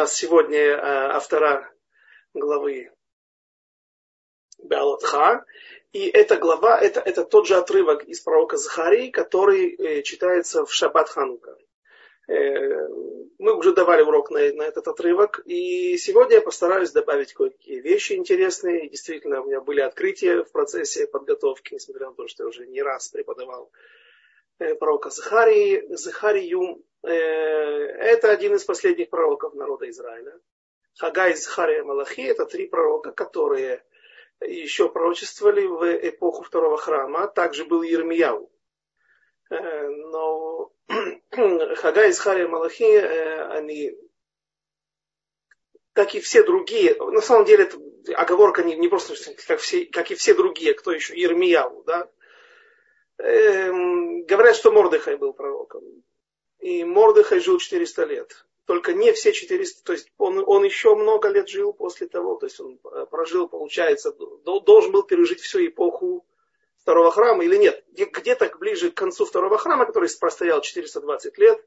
[0.00, 1.70] нас сегодня э, автора
[2.32, 2.90] главы
[4.62, 5.44] Беалотха.
[5.92, 10.72] И эта глава, это, это тот же отрывок из пророка Захарии, который э, читается в
[10.72, 11.54] Шаббат Ханука.
[12.28, 12.88] Э,
[13.38, 18.14] мы уже давали урок на, на этот отрывок, и сегодня я постараюсь добавить кое-какие вещи
[18.14, 18.88] интересные.
[18.88, 22.82] действительно, у меня были открытия в процессе подготовки, несмотря на то, что я уже не
[22.82, 23.70] раз преподавал
[24.78, 25.84] пророка Захарии.
[25.94, 30.38] Захарию это один из последних пророков народа Израиля.
[30.98, 33.82] Хагай, Захария, Малахи– это три пророка, которые
[34.40, 37.26] еще пророчествовали в эпоху второго храма.
[37.28, 38.50] Также был Ермияу.
[39.50, 40.72] Э, но
[41.76, 43.92] Хагай, Исхария, Малахи, э, они,
[45.92, 47.78] как и все другие, на самом деле это
[48.14, 49.14] оговорка не, не просто,
[49.46, 52.08] как, все, как и все другие, кто еще, Ермияу, да,
[53.18, 55.82] эм, говорят, что Мордыхай был пророком.
[56.60, 58.46] И Мордыхай жил 400 лет.
[58.66, 62.46] Только не все 400, то есть он, он еще много лет жил после того, то
[62.46, 64.12] есть он э, прожил, получается,
[64.44, 66.24] должен был пережить всю эпоху
[66.76, 67.84] второго храма или нет.
[67.92, 71.64] Где-то ближе к концу второго храма, который простоял 420 лет,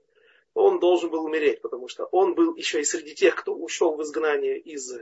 [0.53, 4.03] он должен был умереть, потому что он был еще и среди тех, кто ушел в
[4.03, 4.94] изгнание из,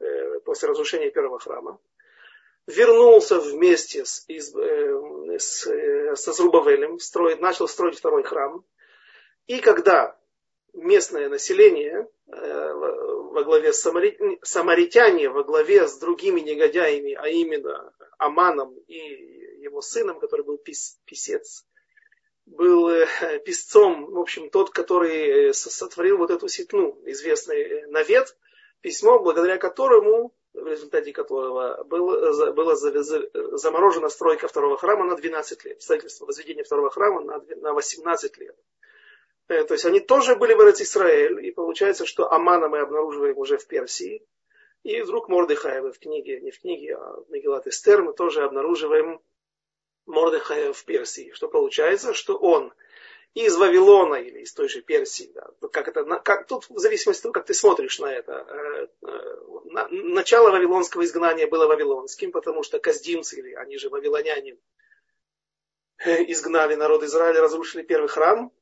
[0.00, 1.78] э, после разрушения первого храма.
[2.66, 8.64] Вернулся вместе с, из, э, с, Зрубавелем, строит, начал строить второй храм.
[9.46, 10.18] И когда
[10.72, 18.76] местное население э, во главе с самаритяне, во главе с другими негодяями, а именно Аманом
[18.86, 18.96] и
[19.62, 21.64] его сыном, который был пис, писец,
[22.46, 23.06] был э,
[23.44, 28.36] писцом, в общем, тот, который э, сотворил вот эту сетну, известный навет,
[28.80, 35.82] письмо, благодаря которому, в результате которого было, была заморожена стройка второго храма на 12 лет,
[35.82, 38.56] строительство возведения второго храма на 18 лет.
[39.48, 43.58] Э, то есть они тоже были в Израиль, и получается, что Амана мы обнаруживаем уже
[43.58, 44.26] в Персии.
[44.82, 49.20] И вдруг Мордыхаева в книге, не в книге, а в Мегилат Эстер мы тоже обнаруживаем
[50.06, 51.32] Мордыхая в Персии.
[51.32, 52.72] Что получается, что он
[53.32, 57.22] из Вавилона или из той же Персии, да, как это, как, тут в зависимости от
[57.22, 62.62] того, как ты смотришь на это, э, э, на, начало вавилонского изгнания было вавилонским, потому
[62.62, 64.56] что каздимцы, или они же вавилоняне,
[66.04, 68.52] изгнали народ Израиля, разрушили первый храм,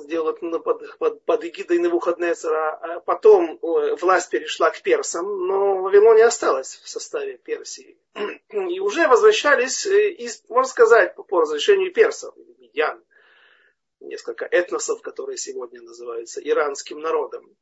[0.00, 2.76] сделать под, под, под эгидой Навуходнецера.
[2.76, 7.98] А потом власть перешла к персам, но Вавилония осталась в составе Персии.
[8.50, 13.02] И уже возвращались, э, из, можно сказать, по разрешению персов, медьян,
[14.00, 17.56] несколько этносов, которые сегодня называются иранским народом.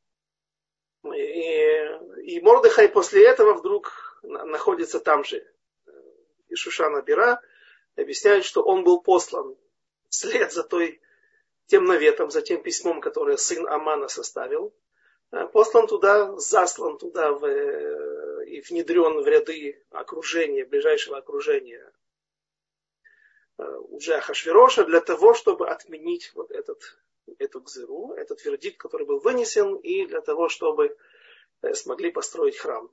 [1.13, 1.83] И,
[2.23, 5.45] и Мордыхай после этого вдруг находится там же.
[6.47, 7.41] И Шушана Бира
[7.95, 9.55] объясняет, что он был послан
[10.09, 11.01] вслед за той
[11.67, 14.75] тем наветом, за тем письмом, которое сын Амана составил,
[15.31, 21.91] э, послан туда, заслан туда в, э, и внедрен в ряды окружения, ближайшего окружения
[23.57, 26.81] э, уже Ахашвироша для того, чтобы отменить вот этот,
[27.39, 30.97] эту гзыру, этот вердикт, который был вынесен, и для того, чтобы
[31.73, 32.91] смогли построить храм.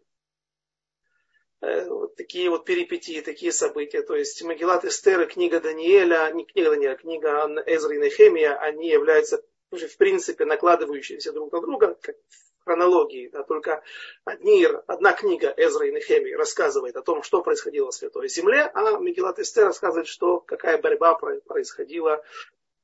[1.60, 4.02] Э, вот такие вот перипетии, такие события.
[4.02, 8.54] То есть Магеллат Эстер и книга Даниэля, не книга Даниэля, а книга Эзры и Нехемия,
[8.54, 12.16] они являются уже в принципе накладывающиеся друг на друга, как
[12.60, 13.28] в хронологии.
[13.28, 13.82] Да, только
[14.24, 18.98] одни, одна книга Эзра и Нехемии рассказывает о том, что происходило в Святой Земле, а
[18.98, 22.24] Магеллат Эстер рассказывает, что, какая борьба происходила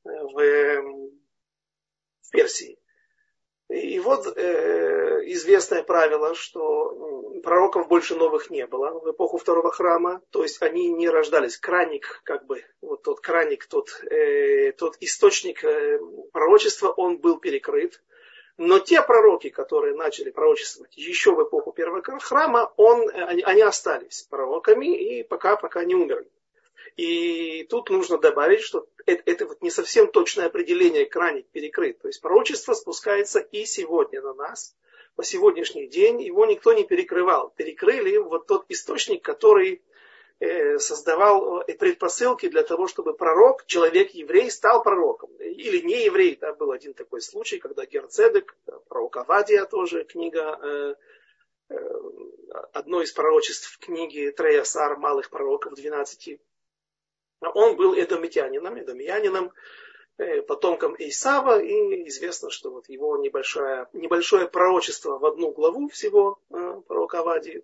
[0.05, 0.81] э, в,
[2.21, 2.77] в Персии.
[3.69, 10.21] И вот э, известное правило, что пророков больше новых не было в эпоху второго храма,
[10.31, 11.57] то есть они не рождались.
[11.57, 15.99] Краник, как бы, вот тот краник, тот, э, тот источник э,
[16.31, 18.01] пророчества, он был перекрыт.
[18.55, 24.23] Но те пророки, которые начали пророчествовать еще в эпоху первого храма, он, они, они остались
[24.23, 26.31] пророками и пока, пока не умерли.
[26.97, 31.99] И тут нужно добавить, что это, это вот не совсем точное определение краник перекрыт.
[31.99, 34.75] То есть пророчество спускается и сегодня на нас.
[35.15, 37.53] По сегодняшний день его никто не перекрывал.
[37.55, 39.83] Перекрыли вот тот источник, который
[40.39, 45.29] э, создавал э, предпосылки для того, чтобы пророк, человек еврей, стал пророком.
[45.37, 46.35] Или не еврей.
[46.35, 48.55] Да, был один такой случай, когда Герцедек,
[48.89, 50.95] пророк Авадия тоже, книга,
[51.69, 51.75] э,
[52.73, 56.39] одно из пророчеств книги Треясар, малых пророков, 12
[57.41, 59.51] он был эдомитянином, эдомиянином,
[60.17, 66.39] э, потомком Исава, и известно, что вот его небольшое, небольшое пророчество в одну главу всего
[66.49, 67.63] э, пророка Авади,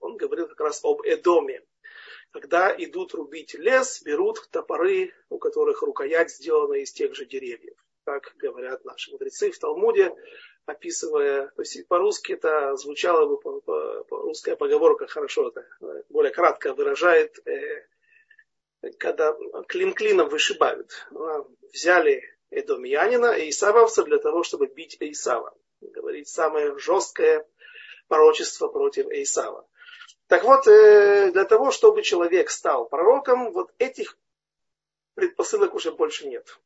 [0.00, 1.62] он говорил как раз об Эдоме.
[2.32, 7.76] Когда идут рубить лес, берут топоры, у которых рукоять сделана из тех же деревьев.
[8.04, 10.14] Так говорят наши мудрецы в Талмуде.
[10.66, 15.66] описывая, то есть по-русски это звучало бы, русская поговорка хорошо, это
[16.08, 17.86] более кратко выражает, э,
[18.98, 19.36] когда
[19.68, 21.06] клин клином вышибают.
[21.72, 25.54] Взяли Эдомиянина и Исавовца для того, чтобы бить Исава.
[25.80, 27.46] Говорит самое жесткое
[28.08, 29.66] пророчество против Исава.
[30.26, 34.16] Так вот, э, для того, чтобы человек стал пророком, вот этих
[35.14, 36.58] предпосылок уже больше нет.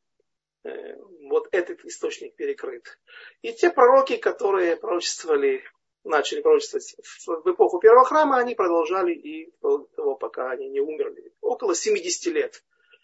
[0.64, 0.96] Э,
[1.28, 2.98] вот этот источник перекрыт.
[3.42, 5.62] И те пророки, которые пророчествовали,
[6.04, 6.94] начали пророчествовать
[7.26, 11.32] в эпоху первого храма, они продолжали и до того, пока они не умерли.
[11.40, 12.62] Около 70 лет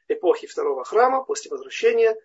[0.09, 2.17] эпохи второго храма, после возвращения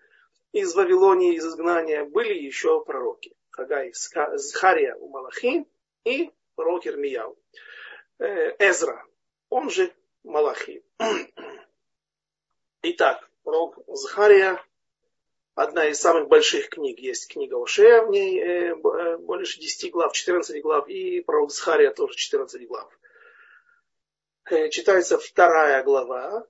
[0.51, 3.36] из Вавилонии, из изгнания, были еще пророки.
[3.51, 5.66] Хагай, Захария у Малахи
[6.04, 7.38] и пророк Ирмияу.
[8.19, 9.06] Э, Эзра,
[9.50, 9.94] он же
[10.24, 10.83] Малахи.
[12.81, 14.62] Итак, пророк Захария
[15.56, 17.00] одна из самых больших книг.
[17.00, 21.92] Есть книга Ошея, в ней э, э, больше 10 глав, 14 глав, и пророк Захария
[21.92, 23.00] тоже 14 глав.
[24.50, 26.46] Э, читается вторая глава,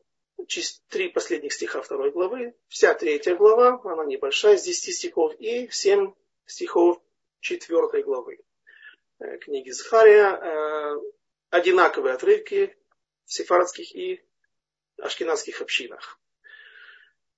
[0.90, 6.13] три последних стиха второй главы, вся третья глава, она небольшая, с 10 стихов, и 7
[6.46, 7.01] стихов
[7.40, 8.40] четвертой главы
[9.42, 11.00] книги Захария.
[11.51, 12.75] Одинаковые отрывки
[13.25, 14.22] в сефардских и
[14.98, 16.19] ашкенадских общинах.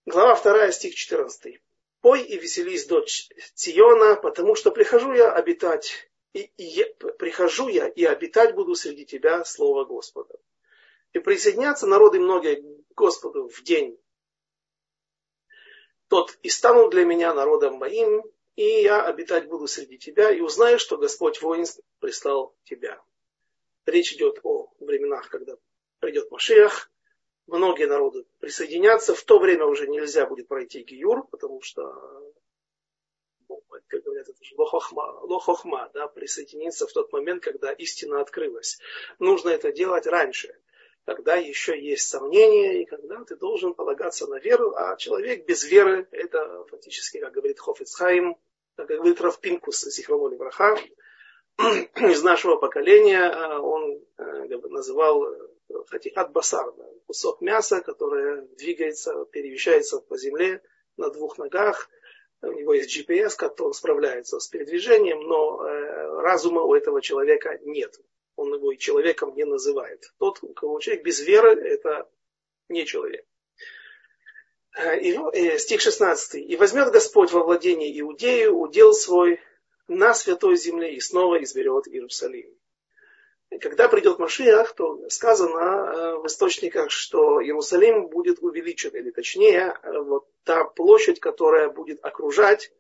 [0.08, 1.60] Глава 2, стих 14.
[2.00, 6.86] «Пой и веселись, дочь Циона, потому что прихожу я обитать, и, и,
[7.20, 10.40] прихожу я и обитать буду среди тебя, слово Господа.
[11.12, 14.00] И присоединятся народы многие к Господу в день.
[16.08, 18.24] Тот и станут для меня народом моим,
[18.56, 22.98] и я обитать буду среди тебя, и узнаю, что Господь воинств прислал тебя».
[23.86, 25.58] Речь идет о временах, когда
[26.00, 26.90] придет Машиах,
[27.48, 29.16] многие народы присоединятся.
[29.16, 31.84] В то время уже нельзя будет пройти Гиюр, потому что,
[33.50, 38.80] ну, как говорят, это же лохохма, лохохма да, присоединиться в тот момент, когда истина открылась.
[39.20, 40.56] Нужно это делать раньше,
[41.06, 46.08] когда еще есть сомнения, и когда ты должен полагаться на веру, а человек без веры,
[46.12, 48.38] это фактически, как говорит Хофицхайм,
[48.76, 50.78] как говорит Равпинкус, Сихроноли Браха,
[51.58, 55.26] из нашего поколения, а он э, называл
[55.88, 60.62] хатихат басар, да, кусок мяса, которое двигается, перемещается по земле
[60.98, 61.90] на двух ногах.
[62.42, 68.00] У него есть GPS, который справляется с передвижением, но э, разума у этого человека нет.
[68.36, 70.14] Он его и человеком не называет.
[70.20, 72.08] Тот, у кого человек без веры, это
[72.70, 73.26] не человек.
[74.78, 76.36] Э, и, э, стих 16.
[76.36, 79.40] «И возьмет Господь во владение Иудею удел свой
[79.88, 82.57] на святой земле и снова изберет Иерусалим».
[83.50, 90.00] Когда придет Машиах, то сказано э, в источниках, что Иерусалим будет увеличен, или точнее, э,
[90.00, 92.74] вот та площадь, которая будет окружать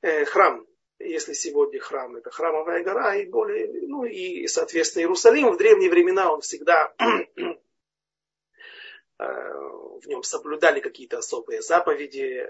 [0.00, 0.66] э, храм.
[0.98, 6.32] Если сегодня храм это храмовая гора, и более, ну и, соответственно, Иерусалим в древние времена
[6.32, 6.92] он всегда
[9.18, 12.46] в нем соблюдали какие-то особые заповеди,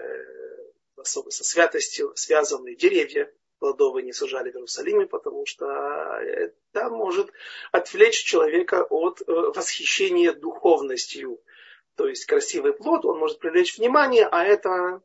[0.95, 7.31] особо со святостью связанные деревья, плодовые не сажали в Иерусалиме, потому что это может
[7.71, 11.39] отвлечь человека от э, восхищения духовностью.
[11.95, 15.01] То есть красивый плод, он может привлечь внимание, а это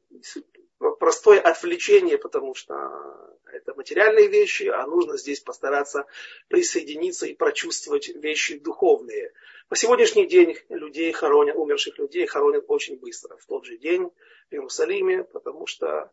[1.01, 6.07] простое отвлечение, потому что это материальные вещи, а нужно здесь постараться
[6.49, 9.33] присоединиться и прочувствовать вещи духовные.
[9.69, 14.11] По сегодняшний день людей хоронят, умерших людей хоронят очень быстро, в тот же день
[14.51, 16.11] в Иерусалиме, потому что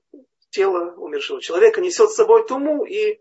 [0.51, 3.19] тело умершего человека несет с собой туму и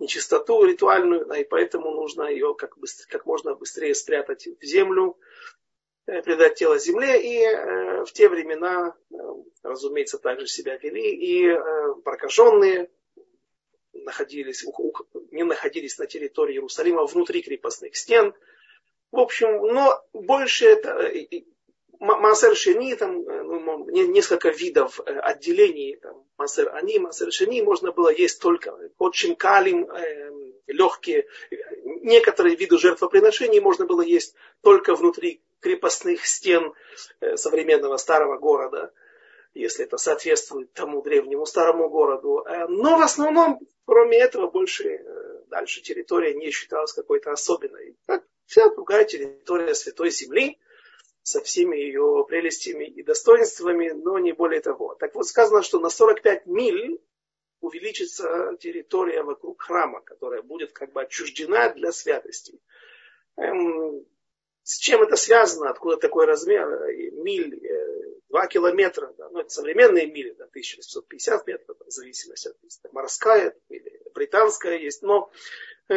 [0.00, 5.18] нечистоту ритуальную, и поэтому нужно ее как, быстр, как можно быстрее спрятать в землю,
[6.06, 7.22] э, предать тело земле.
[7.22, 9.16] И э, в те времена, э,
[9.62, 12.90] разумеется, также себя вели и э, прокаженные
[13.92, 14.64] находились,
[15.30, 18.32] не находились на территории Иерусалима внутри крепостных стен.
[19.12, 21.12] В общем, но больше это,
[22.00, 27.92] Масер Шени, там э, ну, несколько видов э, отделений, там, Масер Ани, Масер Шени, можно
[27.92, 30.30] было есть только под Шинкалим, э,
[30.68, 31.26] легкие,
[31.84, 36.72] некоторые виды жертвоприношений можно было есть только внутри крепостных стен
[37.20, 38.90] э, современного старого города,
[39.52, 42.42] если это соответствует тому древнему старому городу.
[42.48, 47.96] Э, но в основном, кроме этого, больше э, дальше территория не считалась какой-то особенной.
[48.06, 50.58] Как вся другая территория Святой Земли–
[51.22, 54.94] со всеми ее прелестями и достоинствами, но не более того.
[54.94, 57.00] Так вот сказано, что на 45 миль
[57.60, 62.58] увеличится территория вокруг храма, которая будет как бы отчуждена для святости.
[63.36, 64.06] Эм,
[64.62, 65.70] с чем это связано?
[65.70, 66.68] Откуда такой размер?
[67.12, 67.90] Миль, э,
[68.30, 74.00] 2 километра, да, ну это современные мили, да, 1650 метров, в зависимости от морская или
[74.14, 75.30] британская есть, но
[75.88, 75.94] э,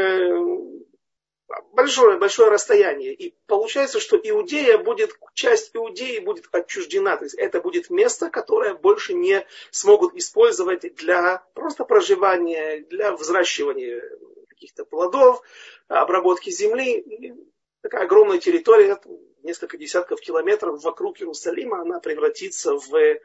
[1.73, 3.13] большое, большое расстояние.
[3.13, 7.17] И получается, что Иудея будет, часть Иудеи будет отчуждена.
[7.17, 14.01] То есть это будет место, которое больше не смогут использовать для просто проживания, для взращивания
[14.49, 15.41] каких-то плодов,
[15.87, 17.35] обработки земли.
[17.81, 18.99] Такая огромная территория,
[19.43, 23.19] несколько десятков километров вокруг Иерусалима, она превратится в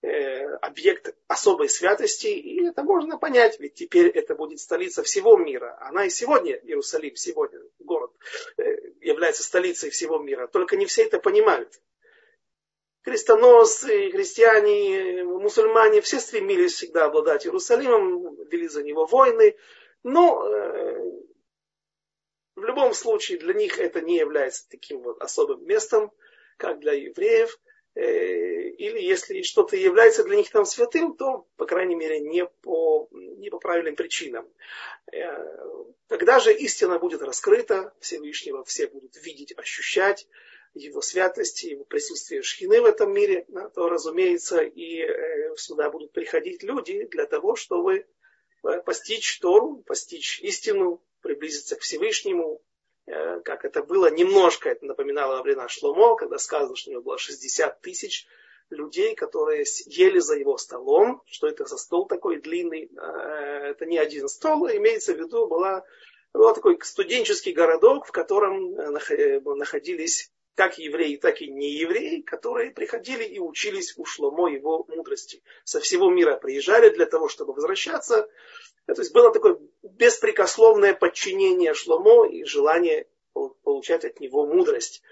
[0.00, 5.76] объект особой святости, и это можно понять, ведь теперь это будет столица всего мира.
[5.80, 8.12] Она и сегодня, Иерусалим, сегодня город,
[8.58, 8.62] э,
[9.00, 10.46] является столицей всего мира.
[10.46, 11.80] Только не все это понимают.
[13.02, 19.56] Крестоносцы, христиане, мусульмане, все стремились всегда обладать Иерусалимом, вели за него войны,
[20.04, 21.02] но э,
[22.54, 26.12] в любом случае для них это не является таким вот особым местом,
[26.56, 27.67] как для евреев– Э,
[27.98, 33.50] или если что-то является для них там святым, то, по крайней мере, не по, не
[33.50, 34.48] по правильным причинам.
[35.12, 40.28] Э, когда же истина будет раскрыта, Всевышнего все будут видеть, ощущать
[40.74, 46.62] его святость, его присутствие шхины в этом мире, то, разумеется, и э, сюда будут приходить
[46.62, 48.06] люди для того, чтобы
[48.84, 52.67] постичь Тору, постичь истину, приблизиться к Всевышнему, Э,
[53.44, 57.80] как это было, немножко это напоминало Авлина Шломо, когда сказано, что у него было 60
[57.80, 58.26] тысяч
[58.70, 61.22] людей, которые ели за его столом.
[61.26, 62.90] Что это за стол такой длинный?
[62.96, 65.84] Э, это не один стол, а имеется в виду, была,
[66.32, 73.22] был такой студенческий городок, в котором э, находились как евреи, так и неевреи, которые приходили
[73.22, 75.40] и учились у Шломо его мудрости.
[75.62, 78.28] Со всего мира приезжали для того, чтобы возвращаться
[78.94, 83.06] то есть было такое беспрекословное подчинение Шломо и желание
[83.62, 85.02] получать от него мудрость.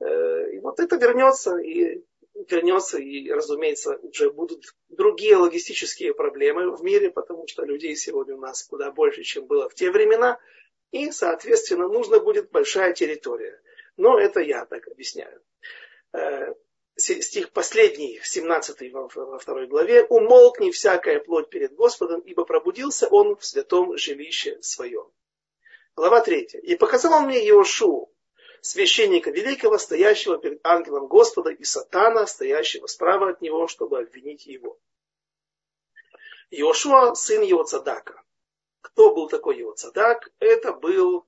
[0.00, 2.04] Э, и вот это вернется, и
[2.48, 8.40] вернется, и, разумеется, уже будут другие логистические проблемы в мире, потому что людей сегодня у
[8.40, 10.38] нас куда больше, чем было в те времена,
[10.92, 13.60] и, соответственно, нужна будет большая территория.
[13.96, 15.42] Но это я так объясняю.
[16.98, 23.36] Стих последний, 17 во, во второй главе, «Умолкни всякая плоть перед Господом, ибо пробудился он
[23.36, 25.08] в святом жилище своем».
[25.94, 26.58] Глава 3.
[26.64, 28.08] «И показал он мне Иошуа,
[28.62, 34.76] священника великого, стоящего перед ангелом Господа, и сатана, стоящего справа от него, чтобы обвинить его».
[36.50, 38.20] Иошуа, сын его Цадака.
[38.80, 40.32] Кто был такой его Цадак?
[40.40, 41.24] Это был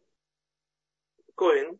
[1.37, 1.79] Коин,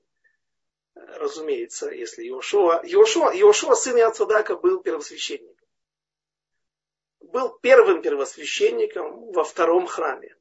[1.19, 5.57] разумеется, если Иошуа, Иошуа, Иошуа сын Яцадака был первосвященником.
[7.21, 10.37] Был первым первосвященником во втором храме.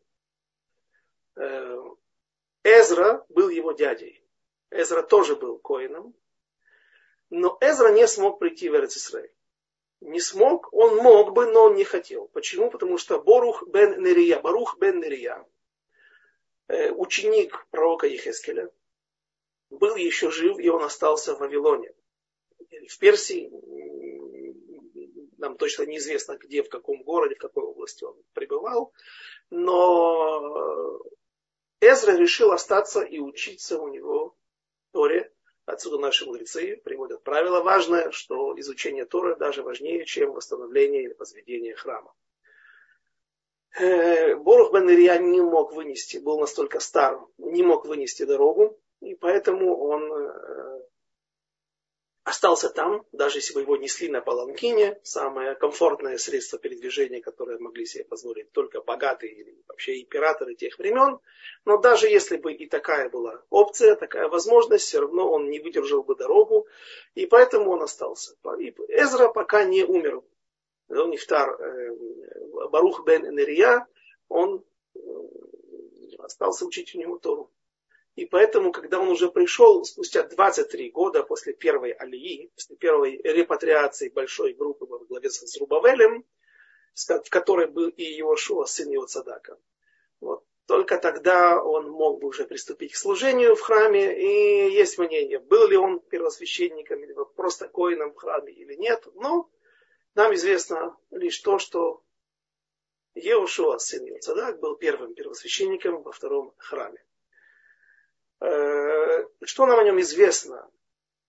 [1.35, 1.77] Э,
[2.63, 4.23] Эзра был его дядей.
[4.71, 6.13] Эзра тоже был коином.
[7.29, 9.31] Но Эзра не смог прийти в Эрцисрей.
[10.01, 12.27] Не смог, он мог бы, но он не хотел.
[12.29, 12.71] Почему?
[12.71, 15.45] Потому что Борух бен Нерия, Барух бен Нерия,
[16.67, 18.71] э, ученик пророка Ехескеля,
[19.69, 21.93] был еще жив, и он остался в Вавилоне.
[22.87, 23.51] В Персии,
[25.37, 28.93] нам точно неизвестно, где, в каком городе, в какой области он пребывал,
[29.49, 30.99] но
[31.81, 34.35] Эзра решил остаться и учиться у него
[34.91, 35.31] Торе.
[35.65, 41.75] Отсюда наши мудрецы приводят правило важное, что изучение Торы даже важнее, чем восстановление или возведение
[41.75, 42.11] храма.
[43.79, 49.15] Э, Борух бен Ирия не мог вынести, был настолько стар, не мог вынести дорогу, и
[49.15, 50.81] поэтому он э,
[52.29, 57.85] остался там, даже если бы его несли на паланкине, самое комфортное средство передвижения, которое могли
[57.85, 61.19] себе позволить только богатые или вообще императоры тех времен.
[61.65, 66.03] Но даже если бы и такая была опция, такая возможность, все равно он не выдержал
[66.03, 66.67] бы дорогу,
[67.15, 68.35] и поэтому он остался.
[68.59, 70.21] И Эзра пока не умер.
[70.89, 71.95] Нефтар э,
[72.69, 73.85] Барух бен Энерия,
[74.27, 74.63] он
[74.95, 74.99] э,
[76.17, 77.51] остался учить у него Тору.
[78.19, 84.09] И поэтому, когда он уже пришел, спустя 23 года после первой алии, после первой репатриации
[84.09, 86.25] большой группы во главе с Рубавелем,
[86.93, 89.57] в которой был и Иошуа, сын его Цадака,
[90.19, 94.19] вот, только тогда он мог бы уже приступить к служению в храме.
[94.19, 99.07] И есть мнение, был ли он первосвященником или просто коином в храме или нет.
[99.15, 99.49] Но
[100.15, 102.03] нам известно лишь то, что
[103.15, 107.01] Еушуа, сын его Цадак, был первым первосвященником во втором храме.
[108.41, 110.69] Э, что нам о нем известно?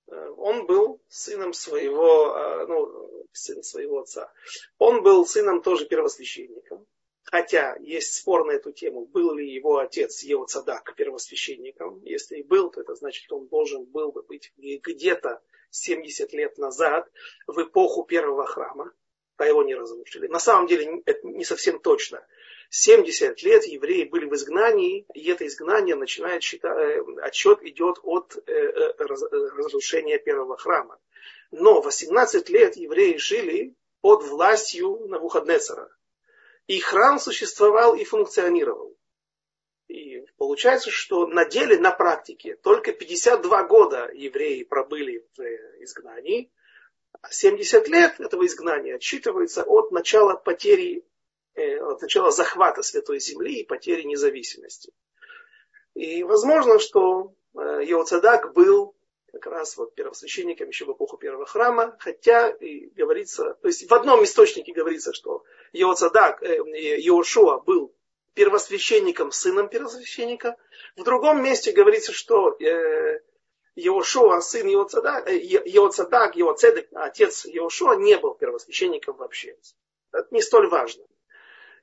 [0.09, 4.33] Э, он был сыном своего, э, ну, сын своего отца.
[4.79, 6.87] Он был сыном тоже первосвященником.
[7.25, 12.03] Хотя есть спор на эту тему, был ли его отец, его цадак, первосвященником.
[12.03, 15.41] Если и был, то это значит, что он должен был бы быть где-то
[15.71, 17.09] 70 лет назад,
[17.47, 18.93] в эпоху первого храма,
[19.37, 20.27] а его не разрушили.
[20.27, 22.27] На самом деле это не совсем точно.
[22.71, 28.37] 70 лет евреи были в изгнании, и это изгнание начинает считать, э, отчет идет от
[28.47, 31.01] э, э, разрушения первого храма.
[31.51, 35.91] Но 18 лет евреи жили под властью Навуходнецера.
[36.69, 38.97] И храм существовал и функционировал.
[39.89, 45.43] И получается, что на деле, на практике, только 52 года евреи пробыли в
[45.83, 46.53] изгнании,
[47.21, 51.05] а 70 лет этого изгнания отсчитывается от начала потери
[51.57, 54.93] от начала захвата Святой Земли и потери независимости.
[55.95, 58.95] И возможно, что э, Йоцадак был
[59.33, 63.95] как раз вот первосвященником еще в эпоху первого храма, хотя и говорится, то есть в
[63.95, 66.59] одном источнике говорится, что Йоцадак, э,
[67.01, 67.95] Йошуа был
[68.35, 70.57] первосвященником, сыном первосвященника,
[70.97, 73.21] в другом месте говорится, что э,
[73.75, 79.57] Йошуа, сын Йоцадак, Йоцадак, Йоцедек, отец Йошуа не был первосвященником вообще.
[80.13, 81.05] Это не столь важно.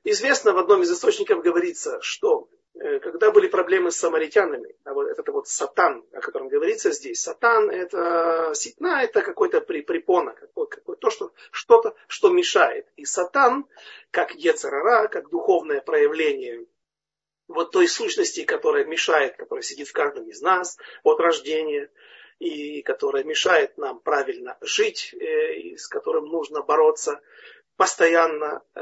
[0.04, 5.48] Известно, в одном из источников говорится, что э, когда были проблемы с самаритянами, а вот
[5.48, 11.32] сатан, о котором говорится здесь, сатан это ситна, это какой-то препона, какой, какой, то, что,
[11.50, 12.86] что-то, что мешает.
[12.96, 13.66] И сатан,
[14.10, 16.66] как ецарара, как духовное проявление
[17.48, 21.90] вот той сущности, которая мешает, которая сидит в каждом из нас от рождения,
[22.38, 27.20] и которая мешает нам правильно жить, э, и с которым нужно бороться
[27.76, 28.80] постоянно, э,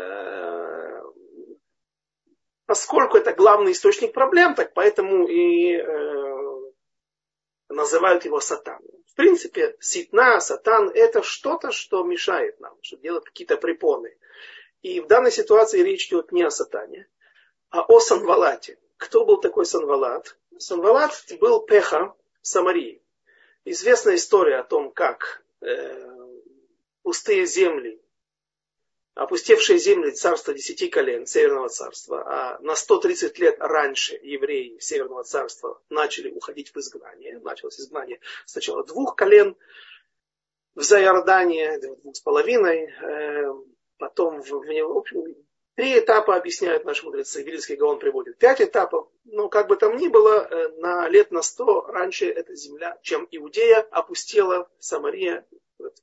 [2.66, 6.36] поскольку это главный источник проблем, так поэтому и э,
[7.68, 8.80] называют его сатан.
[9.06, 14.16] В принципе, ситна, сатан это что-то, что мешает нам, что делает какие-то препоны.
[14.82, 17.08] И в данной ситуации речь идет не о сатане,
[17.70, 18.78] а о Санвалате.
[18.98, 20.36] Кто был такой Санвалат?
[20.58, 23.02] Санвалат был пеха Самарии.
[23.64, 26.06] Известная история о том, как э,
[27.02, 28.00] пустые земли
[29.16, 35.80] опустевшие земли царства десяти колен Северного царства, а на 130 лет раньше евреи Северного царства
[35.88, 37.40] начали уходить в изгнание.
[37.40, 39.56] Началось изгнание сначала двух колен
[40.74, 43.54] в Зайордане, двух с половиной, э,
[43.98, 45.34] потом в, в общем,
[45.76, 47.42] Три этапа объясняют наши мудрецы.
[47.42, 49.08] Вильский Гаон приводит пять этапов.
[49.24, 53.28] Но как бы там ни было, э, на лет на сто раньше эта земля, чем
[53.30, 55.46] Иудея, опустела Самария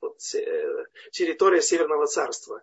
[0.00, 2.62] вот, э, территория Северного царства.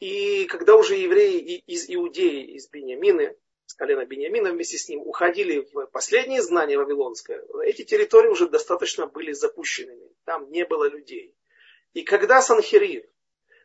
[0.00, 3.36] И когда уже евреи из Иудеи, из Бениамины,
[3.66, 9.06] с колена Бениамина вместе с ним уходили в последнее знание Вавилонское, эти территории уже достаточно
[9.06, 10.10] были запущенными.
[10.24, 11.34] Там не было людей.
[11.94, 13.04] И когда Санхерив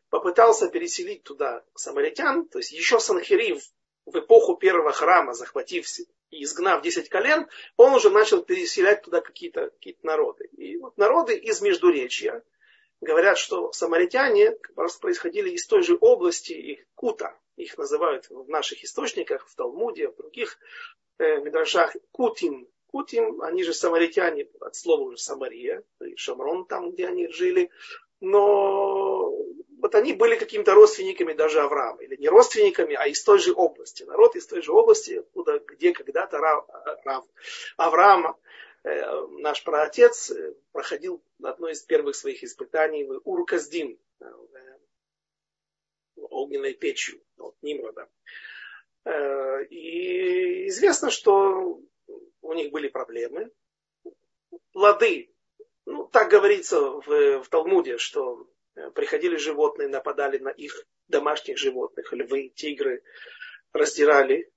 [0.10, 3.62] попытался переселить туда самаритян, то есть еще Санхерив
[4.06, 5.86] в эпоху первого храма, захватив
[6.32, 7.47] и изгнав 10 колен,
[7.78, 10.45] он уже начал переселять туда какие-то какие народы.
[10.58, 12.43] И вот народы из Междуречья,
[13.01, 14.55] говорят, что самаритяне
[15.01, 20.15] происходили из той же области, их кута, их называют в наших источниках, в Талмуде, в
[20.15, 20.57] других
[21.17, 22.67] э, мидрашах кутим.
[22.88, 27.69] Кутим, они же самаритяне, от слова уже Самария, и Шамрон там, где они жили.
[28.19, 29.31] Но
[29.79, 32.01] вот они были какими-то родственниками даже Авраама.
[32.01, 34.03] Или не родственниками, а из той же области.
[34.03, 36.65] Народ из той же области, куда, где когда-то Рав,
[37.05, 37.25] Рав,
[37.77, 38.48] Авраама Э,
[38.84, 44.26] наш праотец э, проходил одно из первых своих испытаний в Урказдин, э,
[46.15, 48.10] огненной печью от Нимрода.
[49.70, 51.82] И известно, что
[52.42, 53.52] у них были проблемы.
[54.74, 55.34] Плоды,
[55.86, 58.48] ну, так говорится в, в Талмуде, что
[58.94, 63.02] приходили животные, нападали на их домашних животных, львы, тигры,
[63.74, 64.52] раздирали.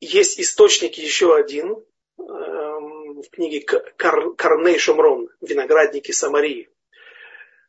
[0.00, 1.84] Есть источник еще один
[2.18, 6.70] эм, в книге Кар, Карней Шумрон «Виноградники Самарии».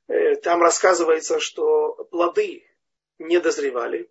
[0.07, 2.63] Э, там рассказывается, что плоды
[3.19, 4.09] не дозревали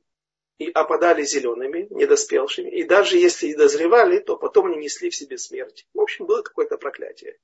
[0.58, 2.68] и опадали зелеными, недоспелшими.
[2.68, 5.86] И даже если и дозревали, то потом они несли в себе смерть.
[5.94, 7.38] В общем, было какое-то проклятие.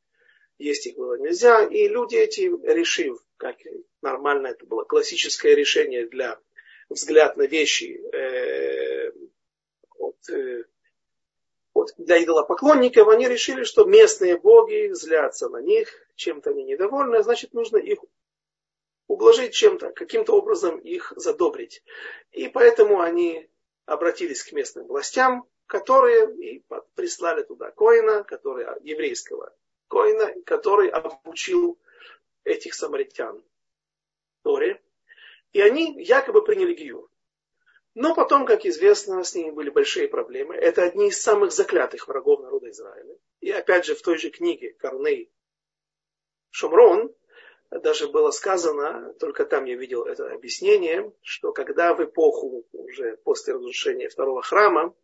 [0.59, 1.65] Есть их было нельзя.
[1.65, 3.57] И люди эти, решив, как
[4.03, 6.39] нормально это было, классическое решение для
[6.91, 9.13] взгляд на вещи, э,
[9.99, 10.65] от, э,
[11.73, 17.53] от, для идолопоклонников, они решили, что местные боги злятся на них, чем-то они недовольны, значит
[17.53, 17.99] нужно их
[19.07, 21.83] ублажить чем-то, каким-то образом их задобрить.
[22.33, 23.49] И поэтому они
[23.85, 29.55] обратились к местным властям, которые и прислали туда коина, который, еврейского
[29.89, 31.79] коина, который обучил
[32.45, 33.43] этих самаритян
[34.43, 34.83] Торе.
[35.53, 37.09] И они якобы приняли гиюр.
[37.97, 40.55] Но потом, как известно, с ними были большие проблемы.
[40.55, 43.17] Это одни из самых заклятых врагов народа Израиля.
[43.41, 45.33] И опять же в той же книге Корней
[46.51, 47.11] Шумрон
[47.71, 53.55] даже было сказано, только там я видел это объяснение, что когда в эпоху уже после
[53.55, 54.95] разрушения второго храма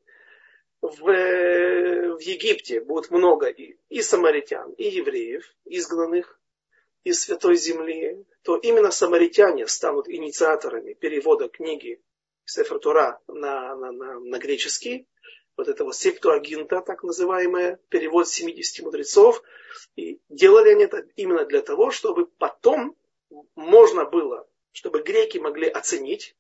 [0.83, 6.39] в, в Египте будет много и, и самаритян, и евреев, изгнанных
[7.05, 12.03] из Святой Земли, то именно самаритяне станут инициаторами перевода книги
[12.45, 15.07] Сефер Тура на, на, на, на греческий,
[15.57, 19.43] вот этого септуагинта, так называемое, перевод 70 мудрецов.
[19.97, 22.97] И делали они это именно для того, чтобы потом
[23.55, 26.37] можно было, чтобы греки могли оценить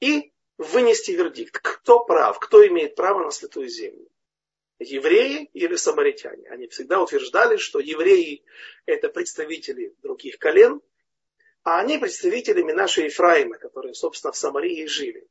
[0.00, 4.08] и вынести вердикт, кто прав, кто имеет право на святую землю.
[4.78, 6.48] Евреи или самаритяне.
[6.48, 8.44] Они всегда утверждали, что евреи
[8.84, 10.80] это представители других колен,
[11.64, 15.28] а они представителями нашей Ефраима, которые, собственно, в Самарии жили.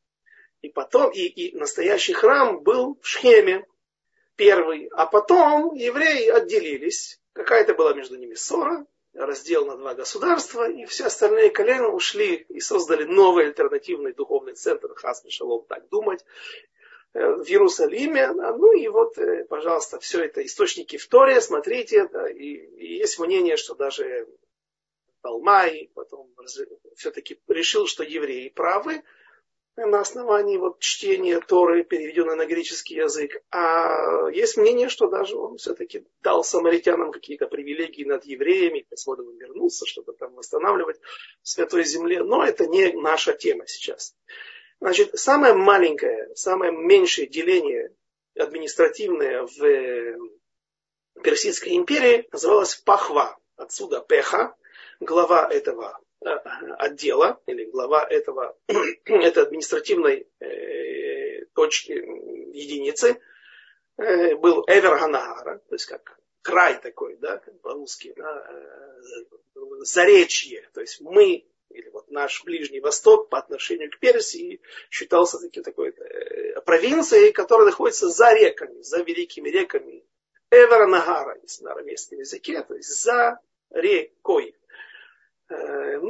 [0.61, 3.65] И потом, и, и настоящий храм был в Шхеме,
[4.35, 4.87] первый.
[4.93, 7.19] А потом евреи отделились.
[7.33, 12.59] Какая-то была между ними ссора, раздел на два государства, и все остальные колена ушли и
[12.59, 16.23] создали новый альтернативный духовный центр, Хасми Шалом, так думать,
[17.13, 18.31] э, в Иерусалиме.
[18.31, 23.19] Ну и вот, э, пожалуйста, все это источники в Торе, смотрите, это, и, и есть
[23.19, 24.27] мнение, что даже
[25.21, 26.33] Талмай потом
[26.95, 29.03] все-таки решил, что евреи правы,
[29.77, 33.41] на основании вот чтения Торы, переведенной на греческий язык.
[33.51, 39.37] А есть мнение, что даже он все-таки дал самаритянам какие-то привилегии над евреями, посмотрим, он
[39.37, 40.99] вернулся, чтобы там восстанавливать
[41.41, 42.23] в Святой Земле.
[42.23, 44.15] Но это не наша тема сейчас.
[44.79, 47.95] Значит, самое маленькое, самое меньшее деление
[48.35, 50.17] административное в
[51.23, 53.37] Персидской империи называлось Пахва.
[53.55, 54.55] Отсюда Пеха,
[55.01, 56.29] глава этого э,
[56.77, 58.57] отдела или глава этого,
[59.05, 63.19] этой административной э, точки, единицы
[63.97, 68.47] э, был Эвер Ганагара, то есть как край такой, да, по-русски, да,
[69.81, 75.61] заречье, то есть мы или вот наш Ближний Восток по отношению к Персии считался таки,
[75.61, 75.95] такой
[76.65, 80.03] провинцией, которая находится за реками, за великими реками
[80.49, 83.39] Эвера Нагара, если на арамейском языке, то есть за
[83.71, 84.50] рекой.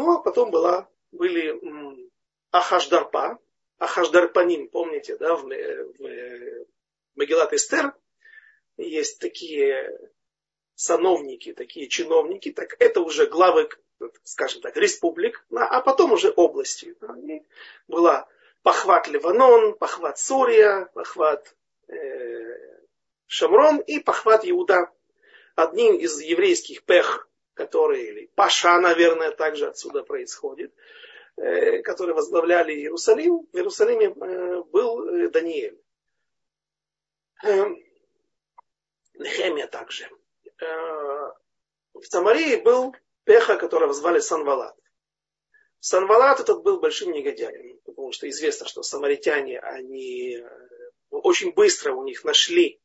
[0.01, 1.59] Э, ну, а потом была, были
[2.51, 3.39] Ахашдарпа,
[3.77, 6.65] Ахашдарпаним, помните, да, в, в
[7.15, 7.93] Магеллат Эстер
[8.77, 9.99] есть такие
[10.75, 13.69] сановники, такие чиновники, так это уже главы,
[14.23, 16.95] скажем так, республик, а потом уже области.
[17.27, 17.43] И
[17.87, 18.27] была
[18.63, 21.55] похват Ливанон, похват Сурия, похват
[21.87, 21.95] э,
[23.27, 24.91] Шамрон и похват Иуда.
[25.55, 30.73] Одним из еврейских пех которые, или Паша, наверное, также отсюда происходит,
[31.37, 35.81] э, которые возглавляли Иерусалим, в Иерусалиме э, был э, Даниэль.
[39.15, 40.09] Нехемия также.
[40.59, 44.75] В Самарии был Пеха, которого звали Санвалат.
[45.79, 50.43] Санвалат этот был большим негодяем, потому что известно, что самаритяне, они
[51.09, 52.79] очень быстро у них нашли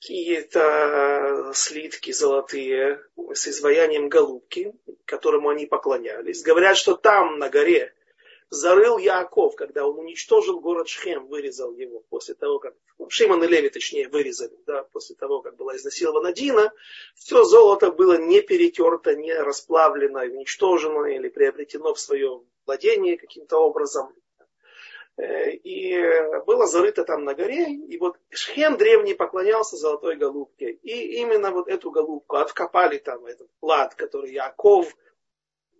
[0.00, 3.02] какие-то слитки золотые
[3.34, 4.72] с изваянием голубки,
[5.04, 6.42] которому они поклонялись.
[6.42, 7.92] Говорят, что там, на горе,
[8.48, 13.46] зарыл Яаков, когда он уничтожил город Шхем, вырезал его после того, как ну, Шимон и
[13.46, 16.72] Леви, точнее, вырезали, да, после того, как была изнасилована Дина,
[17.14, 24.14] все золото было не перетерто, не расплавлено, уничтожено или приобретено в свое владение каким-то образом.
[25.20, 26.00] Э, и
[26.46, 30.70] было зарыто там на горе, и вот Шхем древний поклонялся золотой голубке.
[30.70, 34.96] И именно вот эту голубку откопали там, этот плат, который Яков,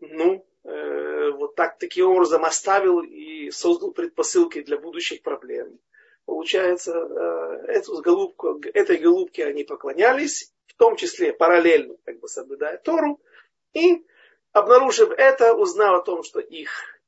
[0.01, 5.79] ну, э, вот так таким образом оставил и создал предпосылки для будущих проблем.
[6.27, 12.77] Получается, э, эту голубку, этой голубке они поклонялись, в том числе параллельно, как бы соблюдая
[12.77, 13.19] Тору,
[13.73, 14.05] и
[14.53, 17.01] обнаружив это, узнав о том, что их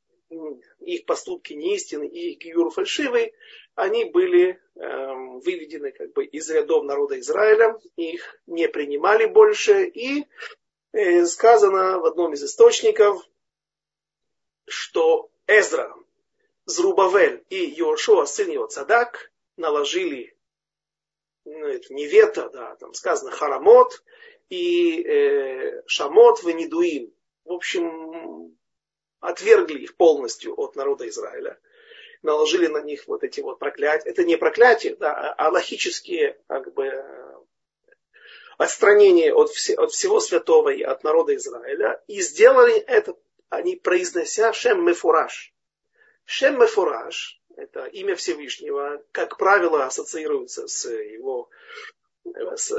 [0.82, 3.34] их поступки неистинны и их гиюр фальшивый,
[3.74, 5.12] они были э,
[5.44, 10.26] выведены как бы из рядов народа Израиля, их не принимали больше, и
[10.92, 13.22] э, сказано в одном из источников,
[14.66, 15.94] что Эзра,
[16.66, 20.36] Зрубавель и Йошуа, сын его Цадак, наложили
[21.44, 24.04] ну, это не вето, да, там сказано харамот
[24.48, 27.12] и э, шамот в Нидуим.
[27.44, 28.56] В общем,
[29.22, 31.58] отвергли их полностью от народа Израиля,
[32.22, 34.10] наложили на них вот эти вот проклятия.
[34.10, 36.92] Это не проклятие, да, а логические как бы
[38.58, 42.02] отстранение от, все, от всего святого и от народа Израиля.
[42.08, 43.16] И сделали это,
[43.48, 45.54] они произнося Шем Мефураж.
[46.24, 51.48] Шем Мефураж, это имя Всевышнего, как правило, ассоциируется с его
[52.56, 52.72] с,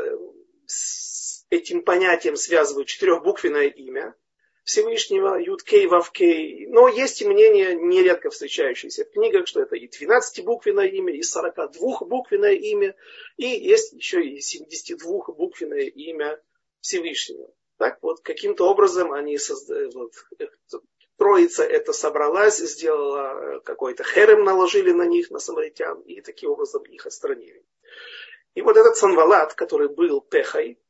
[0.68, 4.16] с этим понятием связывают четырехбуквенное имя
[4.64, 6.68] Всевышнего, Юткей, Вавкей.
[6.68, 12.54] Но есть и мнение, нередко встречающееся в книгах, что это и 12-буквенное имя, и 42-буквенное
[12.54, 12.96] имя,
[13.38, 16.42] и есть еще и 72-буквенное имя
[16.80, 17.50] Всевышнего.
[17.78, 20.14] Так вот, каким-то образом они создали, вот,
[21.18, 27.06] Троица это собралась, сделала какой-то херем, наложили на них, на самаритян, и таким образом их
[27.06, 27.64] отстранили.
[28.56, 30.83] И вот этот Санвалат, который был Пехой, э,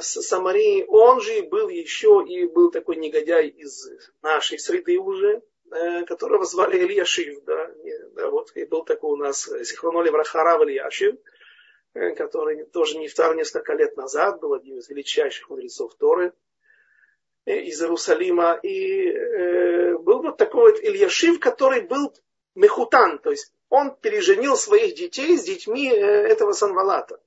[0.00, 3.88] Самарии, он же был еще и был такой негодяй из
[4.22, 7.70] нашей среды уже, э, которого звали Ильяшив, да,
[8.14, 11.16] да, вот и был такой у нас Сихроноли Врахарав Ильяшив,
[11.94, 16.32] э, который тоже не втор несколько лет назад был один из величайших мудрецов Торы,
[17.46, 18.58] Э, из Иерусалима.
[18.62, 22.14] И э, был вот такой вот Ильяшив, который был
[22.54, 27.20] мехутан, то есть он переженил своих детей с детьми э, этого Санвалата.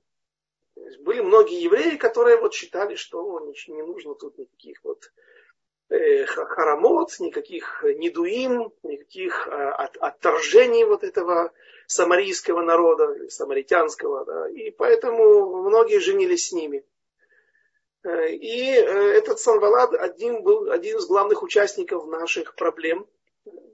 [1.00, 5.12] Были многие евреи, которые вот считали, что не нужно тут никаких вот
[5.90, 11.52] э, харамот, никаких недуим, никаких а, от, отторжений вот этого
[11.88, 14.26] самарийского народа, самаритянского.
[14.26, 16.86] Да, и поэтому многие женились с ними.
[18.04, 18.84] Э, и э,
[19.18, 23.08] этот Санвалад один, был один из главных участников наших проблем,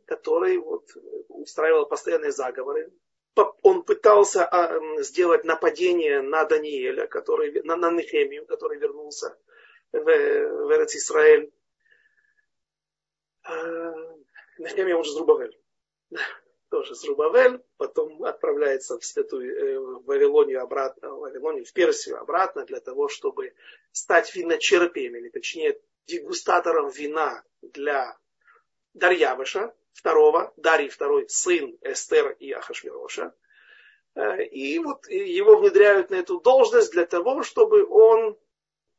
[0.06, 0.86] который вот
[1.30, 2.91] устраивал постоянные заговоры.
[3.36, 9.38] Он пытался а, сделать нападение на Даниэля, который, на, на Нехемию, который вернулся
[9.91, 11.52] в, в Эрец Исраэль.
[13.48, 13.93] Э,
[14.60, 15.58] Нехемия, он же Зрубавель
[16.69, 22.65] тоже Зрубавель, потом отправляется в святую э, в Вавилонию обратно, в Вавилонию, в Персию обратно
[22.65, 23.54] для того, чтобы
[23.91, 28.17] стать виночерпием, или точнее дегустатором вина для
[28.93, 33.34] Дарьявыша, второго, Дарий второй, сын Эстер и Ахашвироша.
[34.15, 38.38] Э, и вот его внедряют на эту должность для того, чтобы он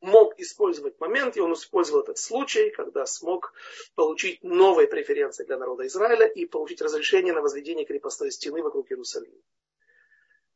[0.01, 3.53] мог использовать момент, и он использовал этот случай, когда смог
[3.95, 9.41] получить новые преференции для народа Израиля и получить разрешение на возведение крепостной стены вокруг Иерусалима.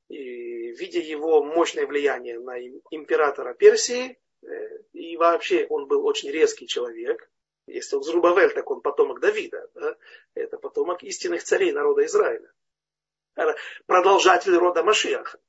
[0.07, 2.59] И видя его мощное влияние на
[2.91, 4.47] императора Персии, э,
[4.93, 7.29] и вообще он был очень резкий человек,
[7.71, 9.95] если он Зрубавель, так он потомок Давида, да?
[10.33, 12.51] это потомок истинных царей народа Израиля,
[13.85, 15.39] продолжатель рода Машиаха.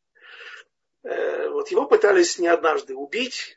[1.02, 3.56] Э, вот его пытались не однажды убить,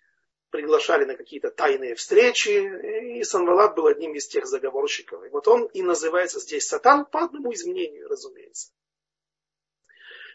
[0.50, 5.26] приглашали на какие-то тайные встречи, и Санвалат был одним из тех заговорщиков.
[5.26, 8.72] И вот он и называется здесь Сатан по одному изменению, разумеется.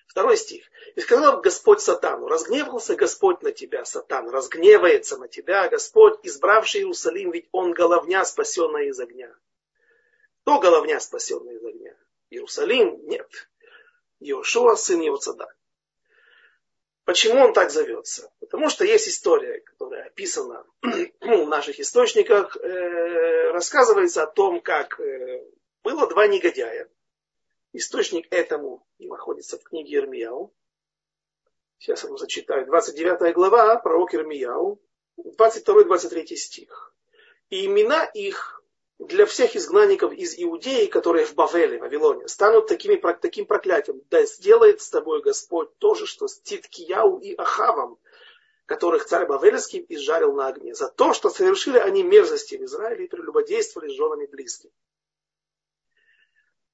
[0.08, 0.64] Второй стих.
[0.96, 7.30] И сказал Господь Сатану, разгневался Господь на тебя, Сатан, разгневается на тебя Господь, избравший Иерусалим,
[7.30, 9.32] ведь он головня, спасенная из огня.
[10.42, 11.94] Кто головня, спасенная из огня?
[12.30, 13.06] Иерусалим?
[13.06, 13.28] Нет.
[14.20, 15.46] Иошуа, сын его цада.
[17.04, 18.30] Почему он так зовется?
[18.40, 20.64] Потому что есть история, которая описана
[21.20, 25.44] в наших источниках, э, рассказывается о том, как э,
[25.82, 26.88] было два негодяя.
[27.74, 30.52] Источник этому находится в книге Ирмияу.
[31.78, 32.66] Сейчас я вам зачитаю.
[32.66, 34.80] 29 глава, пророк Ирмияу,
[35.18, 36.94] 22-23 стих.
[37.50, 38.62] И имена их
[38.98, 44.02] для всех изгнанников из Иудеи, которые в Бавеле, в Вавилоне, станут такими, таким проклятием.
[44.11, 47.98] Да сделает с тобой Господь то же, что с Титкияу и Ахавом,
[48.66, 53.08] которых царь Бавельский изжарил на огне, за то, что совершили они мерзости в Израиле и
[53.08, 54.72] прелюбодействовали с женами близкими.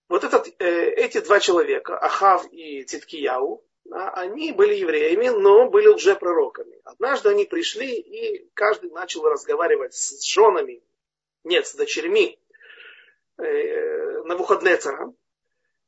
[0.09, 5.89] Вот этот, э, эти два человека, Ахав и Титкияу, да, они были евреями, но были
[5.89, 6.81] лжепророками.
[6.85, 10.83] Однажды они пришли, и каждый начал разговаривать с женами
[11.45, 12.39] нет, с дочерьми
[13.39, 15.13] э, Навуходнецера,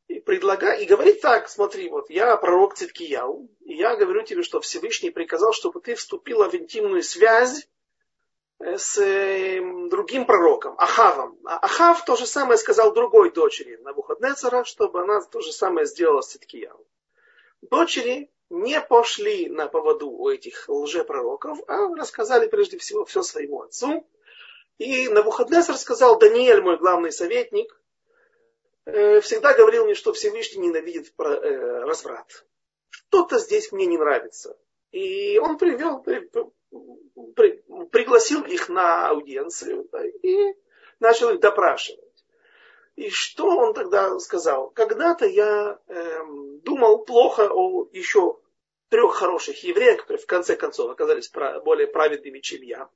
[0.09, 4.61] и предлагает, и говорит так, смотри, вот я пророк Циткияу, и я говорю тебе, что
[4.61, 7.67] Всевышний приказал, чтобы ты вступила в интимную связь
[8.59, 11.39] с э, другим пророком, Ахавом.
[11.45, 16.23] А Ахав то же самое сказал другой дочери Навуходнецера, чтобы она то же самое сделала
[16.23, 16.87] с Циткияу.
[17.63, 24.07] Дочери не пошли на поводу у этих лжепророков, а рассказали прежде всего все своему отцу.
[24.79, 27.79] И Навуходнесар сказал, Даниэль, мой главный советник,
[28.85, 32.47] э, всегда говорил мне, что Всевышний ненавидит э, разврат.
[32.91, 34.57] Что-то здесь мне не нравится.
[34.93, 36.31] И он привел, при,
[37.35, 40.55] при, пригласил их на аудиенцию да, и
[41.01, 42.01] начал их допрашивать.
[42.97, 44.71] И что он тогда сказал?
[44.71, 46.21] Когда-то я э,
[46.63, 48.41] думал плохо о еще
[48.89, 51.31] трех хороших евреях, которые в конце концов оказались
[51.65, 52.89] более праведными, чем я.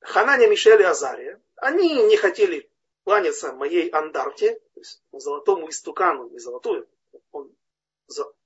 [0.00, 2.70] Хананя, Мишель и Азария, они не хотели
[3.04, 6.88] кланяться моей андарте, то есть золотому истукану, не золотую,
[7.30, 7.54] он,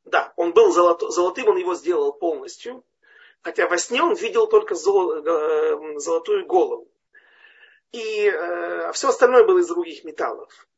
[0.05, 2.85] да, он был золото, золотым, он его сделал полностью,
[3.43, 4.77] хотя во сне он видел только э,
[5.99, 6.91] золотую голову.
[7.93, 10.69] И э, все остальное было из других металлов.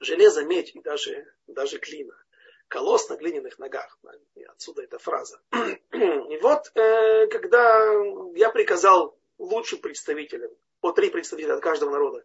[0.00, 2.14] Железо, медь и даже, даже глина.
[2.68, 3.98] Колос на глиняных ногах.
[4.48, 5.40] Отсюда эта фраза.
[5.52, 7.92] И вот, э, когда
[8.34, 12.24] я приказал лучшим представителям, по три представителя от каждого народа,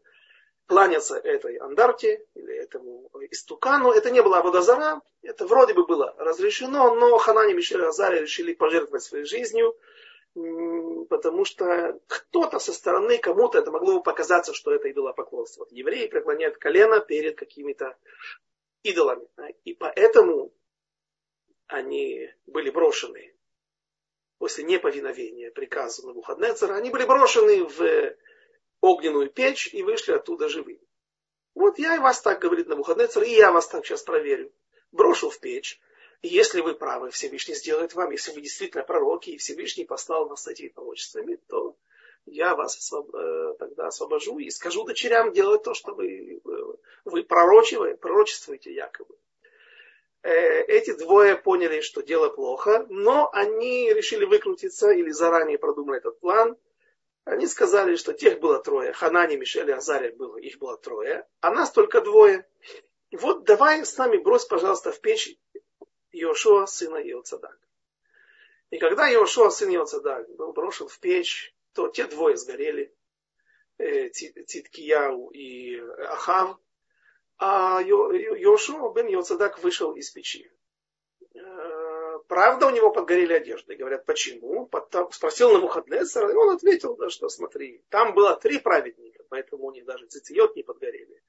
[0.69, 3.91] кланяться этой андарте или этому истукану.
[3.91, 9.01] Это не была водозара, это вроде бы было разрешено, но Ханани Мишель Азари решили пожертвовать
[9.01, 9.75] своей жизнью,
[11.09, 15.65] потому что кто-то со стороны, кому-то это могло бы показаться, что это идолопоклонство.
[15.71, 17.97] Евреи преклоняют колено перед какими-то
[18.83, 19.27] идолами.
[19.65, 20.53] И поэтому
[21.65, 23.33] они были брошены
[24.37, 28.15] после неповиновения приказу на Навуходнецера, они были брошены в
[28.81, 30.81] огненную печь и вышли оттуда живыми.
[31.55, 34.51] Вот я и вас так, говорит Навуходнецер, и я вас так сейчас проверю.
[34.91, 35.79] Брошу в печь,
[36.21, 40.43] и если вы правы, Всевышний сделает вам, если вы действительно пророки, и Всевышний послал вас
[40.43, 41.75] с этими пророчествами, то
[42.25, 43.13] я вас освоб...
[43.13, 46.49] Э, тогда освобожу и скажу дочерям делать то, что вы, э,
[47.05, 49.15] вы пророчиваете, пророчествуете якобы.
[50.21, 56.19] Э, эти двое поняли, что дело плохо, но они решили выкрутиться или заранее продумали этот
[56.19, 56.57] план–
[57.25, 58.93] они сказали, что тех было трое.
[58.93, 61.27] Ханани, Мишель и Азария было, их было трое.
[61.41, 62.47] А нас только двое.
[63.11, 65.37] И вот давай с нами брось, пожалуйста, в печь
[66.11, 67.57] Иошуа, сына Иоцадак.
[68.71, 72.93] И когда Иошуа, сын Иоцадак, был брошен в печь, то те двое сгорели.
[73.77, 76.57] Э, Титкияу и Ахав.
[77.37, 80.51] А Иошуа бен Иоцадак вышел из печи.
[82.29, 83.75] Правда у него подгорели одежды.
[83.75, 84.67] Говорят, почему?
[84.67, 89.65] Потом, спросил на Мухаднесара, и он ответил, да, что смотри, там было три праведника, поэтому
[89.65, 91.23] у них даже цициот не подгорели.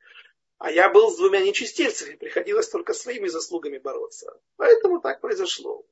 [0.59, 4.39] А я был с двумя нечистильцами, приходилось только своими заслугами бороться.
[4.57, 5.87] Поэтому так произошло.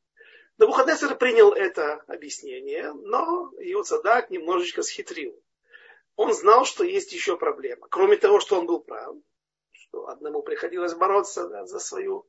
[0.59, 5.42] Навуходнецер принял это объяснение, но Иоцадак немножечко схитрил.
[6.16, 7.88] Он знал, что есть еще проблема.
[7.88, 9.16] Кроме того, что он был прав,
[9.71, 12.27] что одному приходилось бороться да, за свою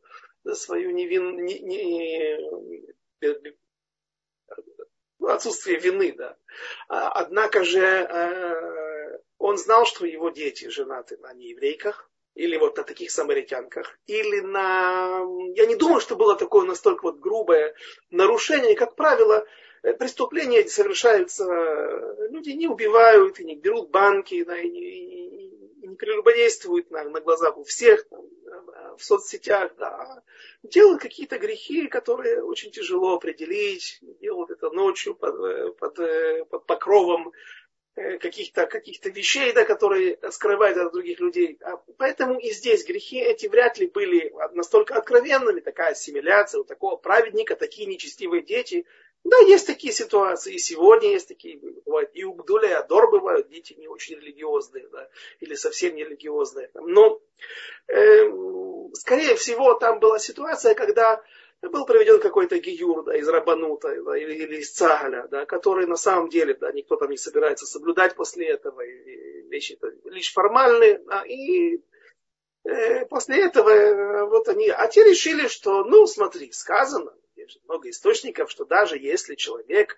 [0.55, 2.37] свою невин, не, не,
[5.19, 6.37] ну, отсутствие вины, да.
[6.87, 12.83] А, однако же э, он знал, что его дети женаты на нееврейках, или вот на
[12.83, 15.25] таких самаритянках, или на...
[15.55, 17.75] Я не думаю, что было такое настолько вот грубое
[18.11, 18.75] нарушение.
[18.75, 19.45] Как правило,
[19.83, 21.45] э, преступления совершаются,
[22.29, 25.28] люди не убивают, и не берут банки, да, и не,
[25.99, 28.25] прелюбодействуют на, на глазах у всех, там,
[28.99, 30.23] в соцсетях, да,
[30.63, 35.95] делают какие-то грехи, которые очень тяжело определить, делают это ночью под, под,
[36.49, 37.31] под покровом
[37.95, 41.57] э, каких-то каких вещей, да, которые скрывают от других людей.
[41.61, 46.97] А поэтому и здесь грехи эти вряд ли были настолько откровенными, такая ассимиляция у такого
[46.97, 48.85] праведника, такие нечестивые дети.
[49.23, 53.49] Да, есть такие ситуации, и сегодня есть такие, бывают, и у Гдуля и Адор бывают
[53.49, 56.69] дети не очень религиозные, да, или совсем не религиозные.
[56.73, 57.21] Но
[57.87, 58.31] э,
[58.93, 61.21] скорее всего, там была ситуация, когда
[61.61, 65.97] был проведен какой-то гиюр да, из Рабанута да, или, или из Цагаля, да, который на
[65.97, 70.99] самом деле да, никто там не собирается соблюдать после этого, и вещи это лишь формальные.
[70.99, 71.81] Да, и
[72.63, 77.89] э, после этого э, вот они, а те решили, что, ну смотри, сказано, есть много
[77.89, 79.97] источников, что даже если человек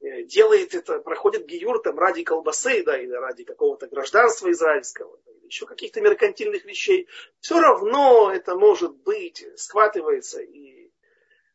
[0.00, 5.66] э, делает это, проходит гиюр там ради колбасы, да, или ради какого-то гражданства израильского, еще
[5.66, 7.08] каких-то меркантильных вещей,
[7.40, 10.40] все равно это может быть, схватывается.
[10.40, 10.90] И...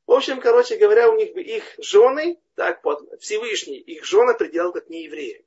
[0.06, 4.90] В общем, короче говоря, у них их жены, так, под Всевышний, их жены определял как
[4.90, 5.46] неевреек.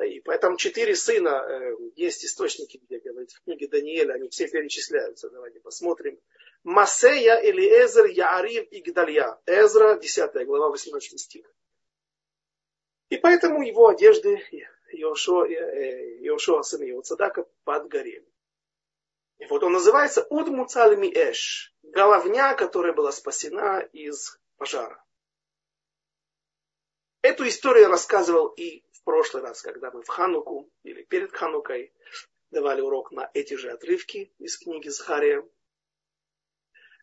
[0.00, 5.28] И поэтому четыре сына, э, есть источники, где говорится, в книге Даниэля, они все перечисляются.
[5.28, 6.18] Давайте посмотрим.
[6.64, 9.40] Масея, Элиезер, Яарив и Гдалья.
[9.46, 11.46] Эзра, 10 глава, 18 стих.
[13.08, 14.42] И поэтому его одежды
[14.92, 18.26] Йошуа, Йошуа сын Йоцадака подгорели.
[19.38, 25.04] И вот он называется Уд Муцаль Эш, головня, которая была спасена из пожара.
[27.22, 31.92] Эту историю я рассказывал и в прошлый раз, когда мы в Хануку или перед Ханукой
[32.50, 35.44] давали урок на эти же отрывки из книги Захария.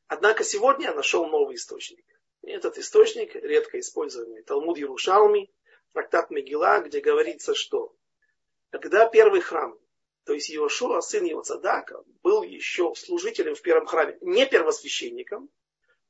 [0.09, 2.03] Однако сегодня я нашел новый источник.
[2.41, 5.51] И этот источник, редко используемый Талмуд Ярушалми,
[5.93, 7.95] трактат Мегила, где говорится, что
[8.71, 9.77] когда первый храм,
[10.25, 15.47] то есть Иошуа, сын его Цадака, был еще служителем в первом храме, не первосвященником,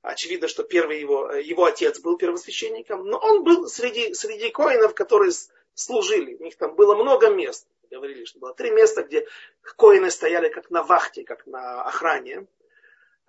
[0.02, 5.34] очевидно, что первый его, его отец был первосвященником, но он был среди, среди коинов, которые
[5.74, 6.36] служили.
[6.36, 7.68] У них там было много мест.
[7.92, 9.28] говорили, что было три места, где
[9.76, 12.48] коины стояли как на вахте, как на охране.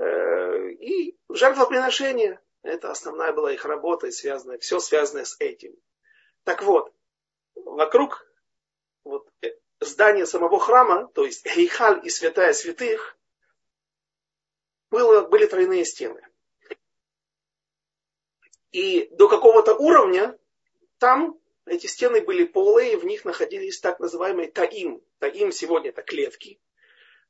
[0.01, 5.77] Э, и жертвоприношение, это основная была их работа, и связанная, все связанное с этим.
[6.45, 6.95] Так вот,
[7.55, 8.27] вокруг
[9.05, 9.49] вот, э,
[9.81, 13.19] здания самого храма, то есть Эйхаль и Святая Святых,
[14.91, 16.27] было, были тройные стены.
[18.71, 20.39] И до какого-то уровня
[20.99, 25.05] там эти стены были полые, и в них находились так называемые таим.
[25.19, 26.59] Таим сегодня это клетки.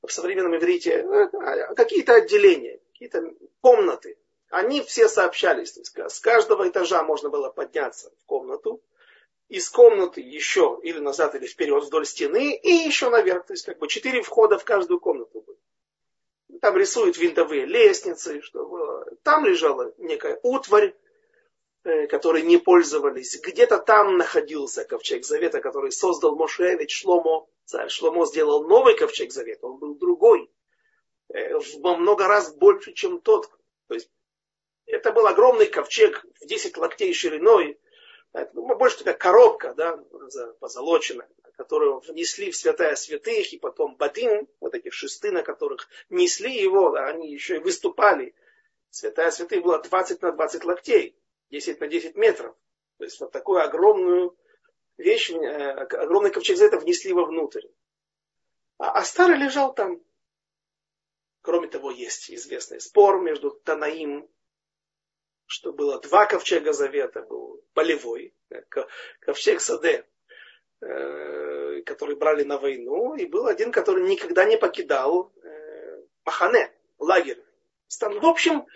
[0.02, 4.18] В современном иврите э, какие-то отделения, какие-то комнаты.
[4.50, 5.72] Они все сообщались.
[5.72, 8.82] То есть с каждого этажа можно было подняться в комнату.
[9.48, 13.46] Из комнаты еще или назад, или вперед вдоль стены, и еще наверх.
[13.46, 16.60] То есть как бы четыре входа в каждую комнату были.
[16.60, 21.09] Там рисуют винтовые лестницы, чтобы там лежала некая утварь, Э,
[21.82, 23.40] которые не пользовались.
[23.40, 27.46] Где-то там находился ковчег завета, который создал Мошевич Шломо.
[27.64, 30.50] Царь Шломо сделал новый ковчег завета, он был другой.
[31.32, 33.50] Э, во много раз больше, чем тот.
[33.88, 34.10] То есть
[34.86, 37.78] это был огромный ковчег в 10 локтей шириной.
[38.52, 39.98] Ну, больше такая коробка, да,
[40.60, 46.54] позолоченная, которую внесли в святая святых, и потом бадин, вот эти шесты, на которых несли
[46.54, 48.34] его, они еще и выступали.
[48.90, 51.16] Святая святых была 20 на 20 локтей.
[51.50, 52.56] 10 на 10 метров.
[52.98, 54.36] То есть вот такую огромную
[54.96, 57.66] вещь, э, огромный ковчег за это внесли вовнутрь.
[58.78, 60.00] А, а старый лежал там.
[61.42, 64.28] Кроме того, есть известный спор между Танаим,
[65.46, 68.62] что было два ковчега завета, был полевой, э,
[69.20, 70.06] ковчег Саде,
[70.82, 75.32] э, который брали на войну, и был один, который никогда не покидал
[76.24, 77.42] Махане, лагерь.
[77.88, 78.66] В общем,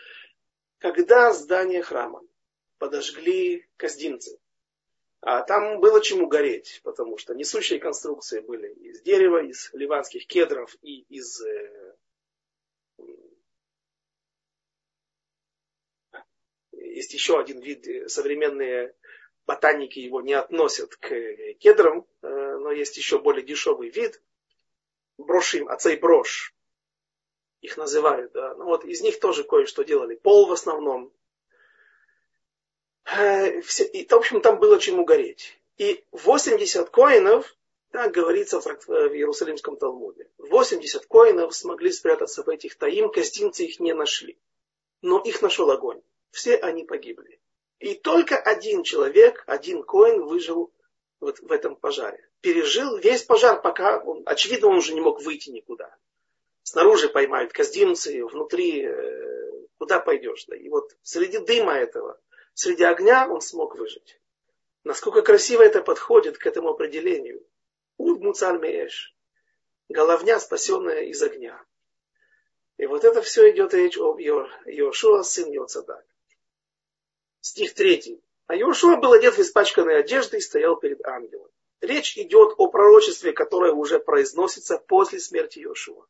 [0.78, 2.22] когда здание храма
[2.78, 4.38] подожгли каздинцы.
[5.20, 10.76] А там было чему гореть, потому что несущие конструкции были из дерева, из ливанских кедров
[10.82, 11.94] и из э,
[16.72, 18.94] есть еще один вид, э, современные
[19.46, 21.08] ботаники его не относят к
[21.58, 24.22] кедрам, э, но есть еще более дешевый вид,
[25.16, 26.54] брошим, отцей брошь,
[27.60, 28.32] их называют.
[28.32, 28.54] Да.
[28.54, 30.16] Ну, вот из них тоже кое-что делали.
[30.16, 31.12] Пол в основном,
[33.07, 35.59] и, в общем, там было чему гореть.
[35.76, 37.57] И 80 коинов,
[37.90, 43.80] так говорится в, в Иерусалимском Талмуде, 80 коинов смогли спрятаться в этих таим, костинцы их
[43.80, 44.38] не нашли.
[45.02, 46.00] Но их нашел огонь.
[46.30, 47.40] Все они погибли.
[47.78, 50.72] И только один человек, один коин выжил
[51.20, 52.26] вот в этом пожаре.
[52.40, 55.94] Пережил весь пожар, пока, он, очевидно, он уже не мог выйти никуда.
[56.62, 60.44] Снаружи поймают каздимцы, внутри э, куда пойдешь.
[60.46, 60.57] Да?
[60.57, 62.18] И вот среди дыма этого
[62.55, 64.20] среди огня он смог выжить.
[64.82, 67.46] Насколько красиво это подходит к этому определению.
[67.96, 69.14] Уд муцаль меэш.
[69.88, 71.62] Головня, спасенная из огня.
[72.76, 76.05] И вот это все идет речь об Йошуа, сын Йоцадак.
[77.40, 78.22] Стих третий.
[78.46, 81.50] А Йошуа был одет в испачканной одежды и стоял перед ангелом.
[81.80, 86.07] Речь идет о пророчестве, которое уже произносится после смерти Йошуа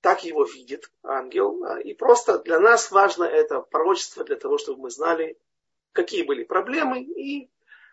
[0.00, 1.64] так его видит ангел.
[1.78, 5.38] И просто для нас важно это пророчество для того, чтобы мы знали,
[5.92, 7.50] какие были проблемы и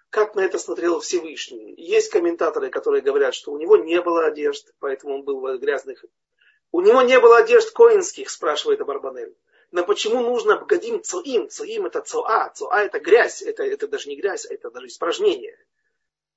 [0.10, 1.74] как на это смотрел Всевышний.
[1.78, 6.06] Есть комментаторы, которые говорят, что у него не было одежд, поэтому он был в грязных.
[6.72, 9.36] У него не было одежд коинских, спрашивает Абарбанель.
[9.72, 11.50] Но почему нужно бгадим цоим?
[11.50, 12.50] Цоим это цоа.
[12.54, 13.42] Цоа это грязь.
[13.42, 15.58] Это, это даже не грязь, это даже испражнение.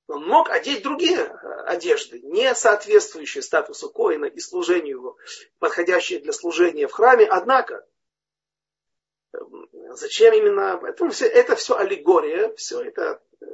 [0.07, 1.25] Он мог одеть другие
[1.67, 5.17] одежды, не соответствующие статусу коина и служению его,
[5.59, 7.25] подходящие для служения в храме.
[7.25, 7.85] Однако,
[9.91, 10.79] Зачем именно?
[10.83, 13.45] Это все, это все аллегория, все это э,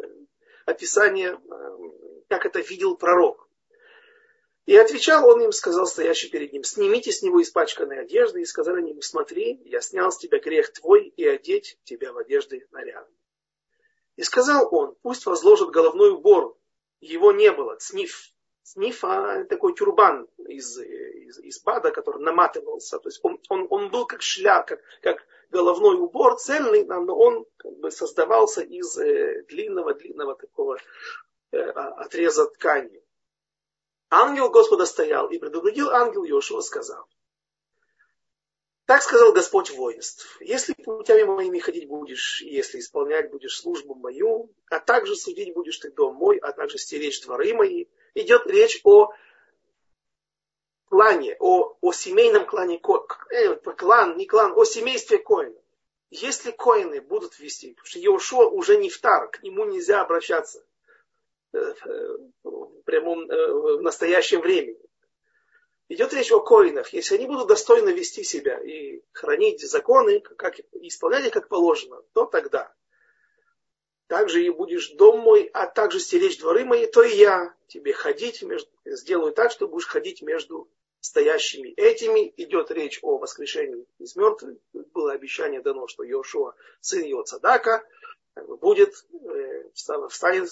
[0.65, 1.77] описание, э,
[2.27, 3.47] как это видел пророк.
[4.65, 8.81] И отвечал он им, сказал стоящий перед ним, снимите с него испачканные одежды, и сказали
[8.81, 13.07] ему, смотри, я снял с тебя грех твой, и одеть тебя в одежды наряд.
[14.15, 16.57] И сказал он, пусть возложат головной убор,
[16.99, 18.31] его не было, цниф,
[18.63, 23.91] цниф, а такой тюрбан из, из, из бада, который наматывался, то есть он, он, он
[23.91, 28.95] был как шляп, как, как головной убор цельный, но он как бы создавался из
[29.47, 30.77] длинного-длинного э, такого
[31.51, 33.03] э, отреза ткани.
[34.09, 37.07] Ангел Господа стоял и предупредил ангел Йошуа, сказал,
[38.85, 44.79] так сказал Господь воинств, если путями моими ходить будешь, если исполнять будешь службу мою, а
[44.79, 49.09] также судить будешь ты дом мой, а также стеречь дворы мои, идет речь о
[50.95, 52.79] клане, о, о семейном клане,
[53.31, 55.61] э, клан, не клан, о семействе коинов.
[56.09, 60.63] Если коины будут вести, потому что Иошуа уже не втар, к нему нельзя обращаться.
[61.51, 64.79] в прямом, в настоящем времени.
[65.89, 66.93] Идет речь о коинах.
[66.93, 72.25] Если они будут достойно вести себя и хранить законы, как, исполнять их как положено, то
[72.25, 72.73] тогда
[74.07, 78.41] также и будешь дом мой, а также стеречь дворы мои, то и я тебе ходить,
[78.43, 80.69] между, сделаю так, что будешь ходить между
[81.05, 82.33] стоящими этими.
[82.37, 84.57] Идет речь о воскрешении из мертвых.
[84.93, 87.83] Было обещание дано, что Йошуа, сын его Цадака,
[88.35, 90.51] будет, э, встанет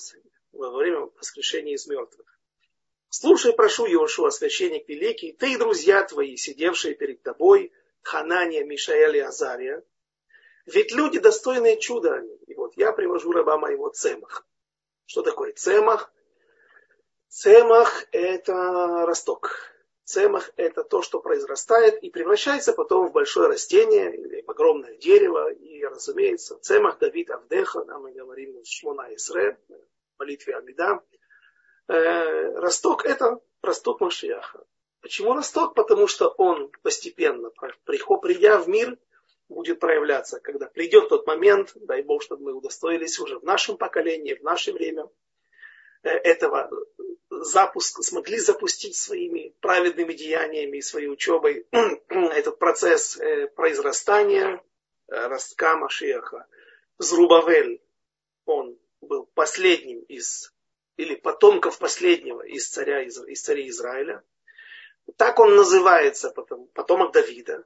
[0.51, 2.27] во время воскрешения из мертвых.
[3.09, 9.19] Слушай, прошу, Йошуа, священник великий, ты и друзья твои, сидевшие перед тобой, Ханания, Мишаэль и
[9.19, 9.83] Азария,
[10.65, 12.23] ведь люди достойные чуда.
[12.47, 14.45] И вот я привожу раба моего Цемах.
[15.05, 16.11] Что такое Цемах?
[17.27, 19.72] Цемах– это росток.
[20.05, 25.51] Цемах– это то, что произрастает и превращается потом в большое растение или в огромное дерево.
[25.51, 31.01] И, разумеется, Цемах Давид Авдеха, да, мы говорим в Шмона Исре, в молитве Амида.
[31.87, 34.65] Э, росток– это росток Машияха.
[35.01, 35.73] Почему росток?
[35.73, 37.49] Потому что он постепенно,
[38.21, 38.97] придя в мир,
[39.49, 44.33] будет проявляться, когда придет тот момент, дай Бог, чтобы мы удостоились уже в нашем поколении,
[44.33, 45.09] в наше время
[46.03, 46.69] э, этого
[47.41, 51.67] запуск, смогли запустить своими праведными деяниями и своей учебой
[52.09, 54.61] этот процесс э, произрастания
[55.07, 56.47] э, ростка Машеха.
[56.97, 57.81] Зрубавель,
[58.45, 60.53] он был последним из,
[60.97, 64.23] или потомков последнего из, царя, из царей Израиля.
[65.17, 67.65] Так он называется, потом, потомок Давида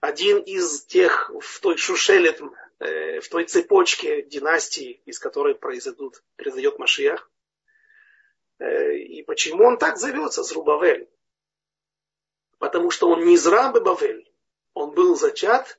[0.00, 2.36] один из тех в той шушеле,
[2.78, 7.30] э, в той цепочке династии, из которой произойдут, произойдет Машиях.
[8.58, 11.08] Э, и почему он так зовется, Зрубавель?
[12.58, 14.30] Потому что он не из рабы Бавель,
[14.72, 15.78] он был зачат,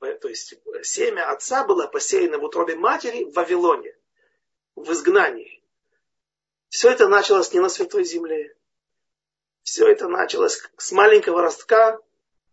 [0.00, 3.96] э, то есть семя отца было посеяно в утробе матери в Вавилоне,
[4.76, 5.62] в изгнании.
[6.68, 8.56] Все это началось не на Святой Земле.
[9.62, 12.00] Все это началось с маленького ростка,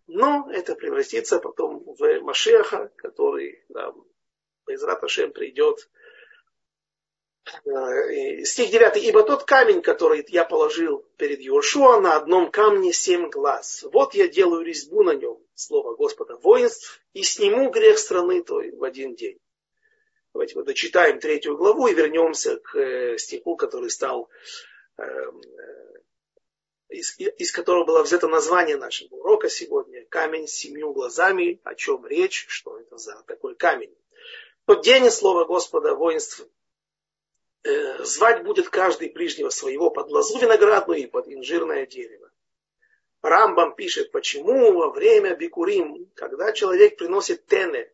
[0.08, 3.94] но это превратится потом в Машеха, который да,
[4.68, 5.90] Израт Ашем придет.
[7.66, 8.98] Э, стих 9.
[8.98, 13.86] Ибо тот камень, который я положил перед Иошуа, на одном камне семь глаз.
[13.92, 18.84] Вот я делаю резьбу на нем, слово Господа воинств, и сниму грех страны той в
[18.84, 19.40] один день.
[20.34, 24.30] Давайте мы дочитаем третью главу и вернемся к э, стиху, который стал
[24.98, 25.42] эм,
[26.90, 32.06] из, из которого было взято название нашего урока сегодня, камень с семью глазами, о чем
[32.06, 33.96] речь, что это за такой камень.
[34.66, 36.59] Тот день, слово Господа, воинств, э,
[38.00, 42.30] звать будет каждый ближнего своего под лозу виноградную и под инжирное дерево.
[43.22, 47.92] Рамбам пишет, почему во время бикурим, когда человек приносит тене,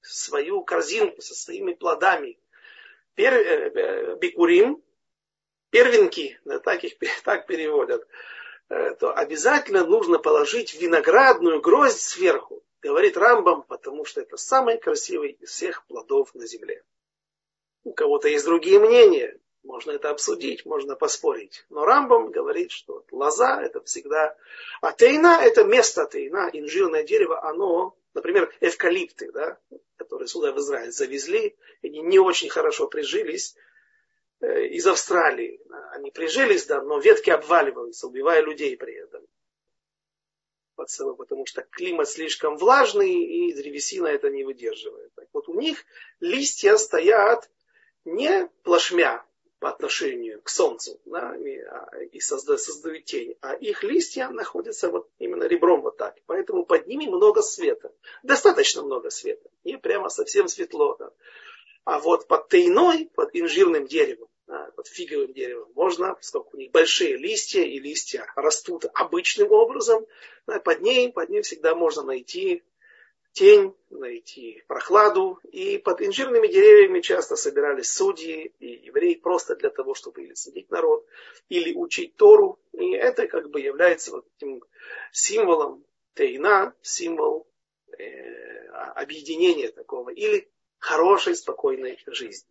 [0.00, 2.38] свою корзинку со своими плодами,
[3.14, 4.82] пер, э, э, бикурим,
[5.70, 6.94] первенки, да, так их
[7.24, 8.06] так переводят,
[8.68, 15.32] э, то обязательно нужно положить виноградную гроздь сверху, говорит Рамбам, потому что это самый красивый
[15.32, 16.82] из всех плодов на земле.
[17.84, 21.64] У кого-то есть другие мнения, можно это обсудить, можно поспорить.
[21.70, 24.36] Но Рамбам говорит, что лоза это всегда...
[24.80, 29.58] А тейна это место тейна, инжирное дерево, оно, например, эвкалипты, да,
[29.96, 33.54] которые сюда в Израиль завезли, они не очень хорошо прижились,
[34.44, 35.60] Э, из Австралии.
[35.92, 39.26] Они прижились, да, но ветки обваливаются, убивая людей при этом.
[40.76, 45.14] Потому что климат слишком влажный, и древесина это не выдерживает.
[45.14, 45.84] Так вот у них
[46.20, 47.48] листья стоят
[48.04, 49.24] не плашмя
[49.60, 54.90] по отношению к солнцу, да, и, а, и создают, создают тень, а их листья находятся
[54.90, 56.16] вот именно ребром вот так.
[56.26, 57.90] Поэтому под ними много света.
[58.22, 59.48] Достаточно много света.
[59.64, 60.96] Не прямо совсем светло.
[60.98, 61.10] Да.
[61.84, 64.28] А вот под тайной, под инжирным деревом,
[64.76, 70.06] под фиговым деревом можно, поскольку у них большие листья, и листья растут обычным образом,
[70.44, 72.62] под ней, под ней всегда можно найти
[73.34, 75.38] тень, найти прохладу.
[75.50, 80.70] И под инжирными деревьями часто собирались судьи и евреи просто для того, чтобы или судить
[80.70, 81.06] народ,
[81.48, 82.58] или учить Тору.
[82.72, 84.62] И это как бы является вот этим
[85.12, 87.46] символом тейна, символ
[87.98, 92.48] э, объединения такого, или хорошей, спокойной жизни.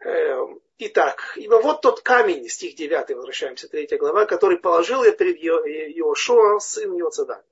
[0.00, 5.36] Эм, итак, ибо вот тот камень, стих 9, возвращаемся, 3 глава, который положил я перед
[5.36, 7.44] Иошуа, сын Йоцеда.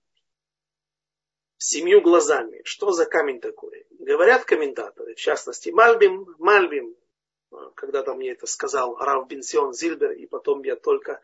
[1.63, 2.63] Семью глазами.
[2.65, 3.87] Что за камень такой?
[3.91, 6.97] Говорят комментаторы, в частности Мальбим, Мальбим,
[7.75, 11.21] когда-то мне это сказал Рав Бенсион Зильбер, и потом я только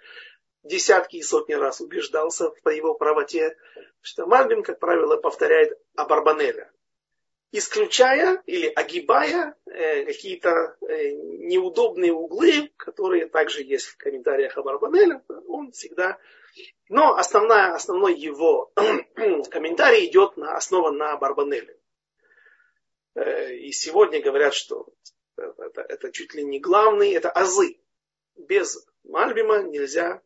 [0.62, 3.56] десятки и сотни раз убеждался в его правоте,
[4.02, 6.70] что Мальбим, как правило, повторяет Абарбанеля.
[7.52, 15.22] Исключая или огибая э, какие-то э, неудобные углы, которые также есть в комментариях об Арбанеле,
[15.48, 16.18] он всегда...
[16.88, 18.72] Но основная, основной его
[19.50, 21.78] комментарий идет на, основан на Барбанеле.
[23.14, 24.88] Э, и сегодня говорят, что
[25.36, 27.78] это, это чуть ли не главный, это азы.
[28.36, 30.22] Без Мальбима нельзя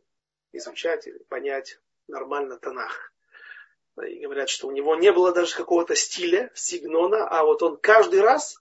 [0.53, 3.13] изучать или понять нормально Танах.
[4.07, 8.21] И говорят, что у него не было даже какого-то стиля, сигнона, а вот он каждый
[8.21, 8.57] раз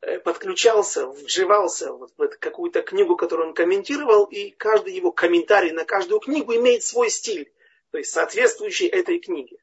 [0.00, 5.84] э, подключался, вживался вот в какую-то книгу, которую он комментировал, и каждый его комментарий на
[5.84, 7.52] каждую книгу имеет свой стиль,
[7.90, 9.58] то есть соответствующий этой книге.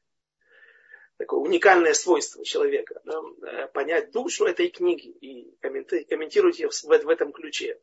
[1.18, 7.08] Такое уникальное свойство человека, да, э, понять душу этой книги и комментировать ее в, в
[7.08, 7.78] этом ключе.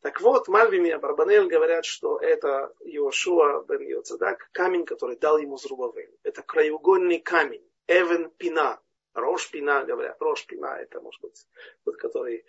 [0.00, 5.56] Так вот, Мальбим и Абарбанель говорят, что это Иошуа бен Йоцадак, камень, который дал ему
[5.56, 6.16] Зрубавель.
[6.22, 8.80] Это краеугольный камень, Эвен Пина,
[9.14, 11.44] Рош Пина, говорят, Рош Пина, это может быть
[11.84, 12.44] тот, который,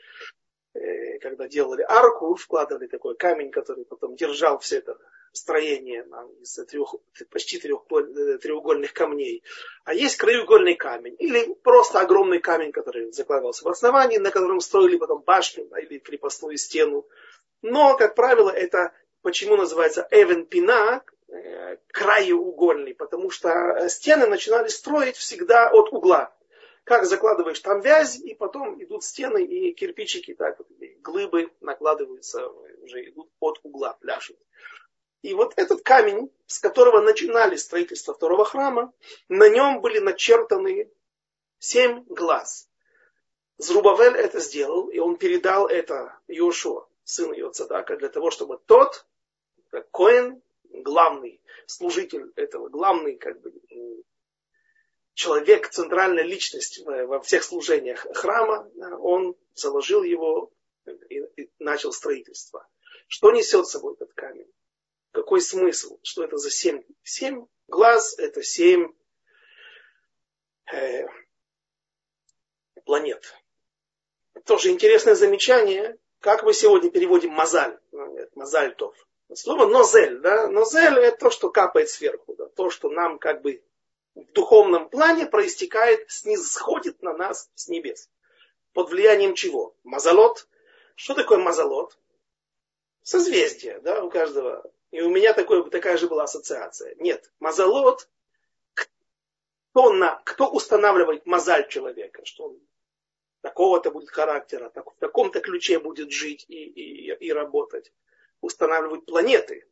[0.76, 5.00] э, когда делали арку, вкладывали такой камень, который потом держал все это
[5.32, 6.96] строение нам, из трех,
[7.32, 9.44] почти трех, э, треугольных камней.
[9.86, 14.98] А есть краеугольный камень, или просто огромный камень, который закладывался в основании, на котором строили
[14.98, 17.08] потом башню или крепостную стену
[17.62, 25.18] но, как правило, это почему называется Эвен Пина, э, краеугольный, потому что стены начинали строить
[25.18, 26.34] всегда от угла.
[26.86, 30.68] Как закладываешь там вязь, и потом идут стены и кирпичики, так вот,
[31.02, 34.38] глыбы накладываются, уже идут от угла, пляшут.
[35.22, 38.94] И вот этот камень, с которого начинали строительство второго храма,
[39.28, 40.90] на нем были начертаны
[41.60, 42.70] семь глаз.
[43.58, 49.06] Зрубавель это сделал, и он передал это Йошуа сын Йоцадака, для того, чтобы тот,
[49.70, 53.52] как Коин, главный служитель этого, главный как бы,
[55.14, 60.52] человек, центральная личность во всех служениях храма, он заложил его
[61.10, 62.68] и начал строительство.
[63.08, 64.52] Что несет с собой этот камень?
[65.12, 66.00] Какой смысл?
[66.04, 66.84] Что это за семь?
[67.04, 68.94] Семь глаз– это семь
[70.72, 71.08] э,
[72.86, 73.34] планет.
[74.46, 75.98] Тоже интересное замечание.
[76.20, 77.80] Как мы сегодня переводим мазаль?
[77.92, 78.96] Ну, Мазальтов.
[79.34, 80.48] Слово нозель, да?
[80.48, 82.48] Нозель это то, что капает сверху, да?
[82.48, 83.64] то, что нам как бы
[84.16, 88.10] в духовном плане проистекает, снисходит на нас с небес.
[88.74, 89.76] Под влиянием чего?
[89.84, 90.48] Мазалот.
[90.96, 91.98] Что такое мазалот?
[93.02, 94.70] Созвездие, да, у каждого.
[94.92, 96.96] И у меня такое, такая же была ассоциация.
[96.96, 98.10] Нет, мазалот,
[98.74, 102.60] кто, на, кто устанавливает мазаль человека, что он
[103.42, 107.92] такого-то будет характера, так, в таком-то ключе будет жить и, и, и работать.
[108.42, 109.66] Устанавливают планеты.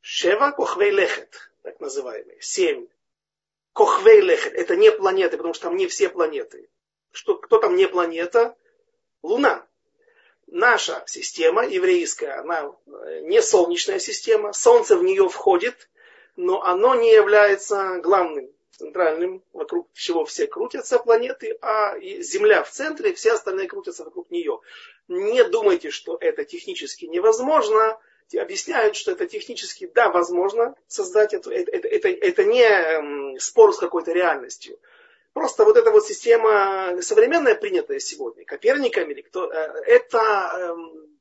[0.00, 2.40] Шева кохвей лехет, так называемые.
[2.40, 2.88] Семь.
[3.72, 4.54] Кохвей лехет.
[4.54, 6.68] Это не планеты, потому что там не все планеты.
[7.12, 8.56] Что, кто там не планета?
[9.22, 9.66] Луна.
[10.46, 14.52] Наша система еврейская, она э, не солнечная система.
[14.52, 15.88] Солнце в нее входит,
[16.36, 23.12] но оно не является главным центральным, вокруг чего все крутятся планеты, а Земля в центре,
[23.14, 24.60] все остальные крутятся вокруг нее.
[25.08, 27.98] Не думайте, что это технически невозможно.
[28.36, 31.50] Объясняют, что это технически, да, возможно создать это.
[31.50, 34.78] Это, это, это, это не спор с какой-то реальностью.
[35.32, 41.18] Просто вот эта вот система современная, принятая сегодня, Коперниками или кто, э, это эм,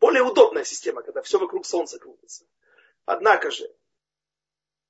[0.00, 2.44] более удобная система, когда все вокруг Солнца крутится.
[3.06, 3.70] Однако же,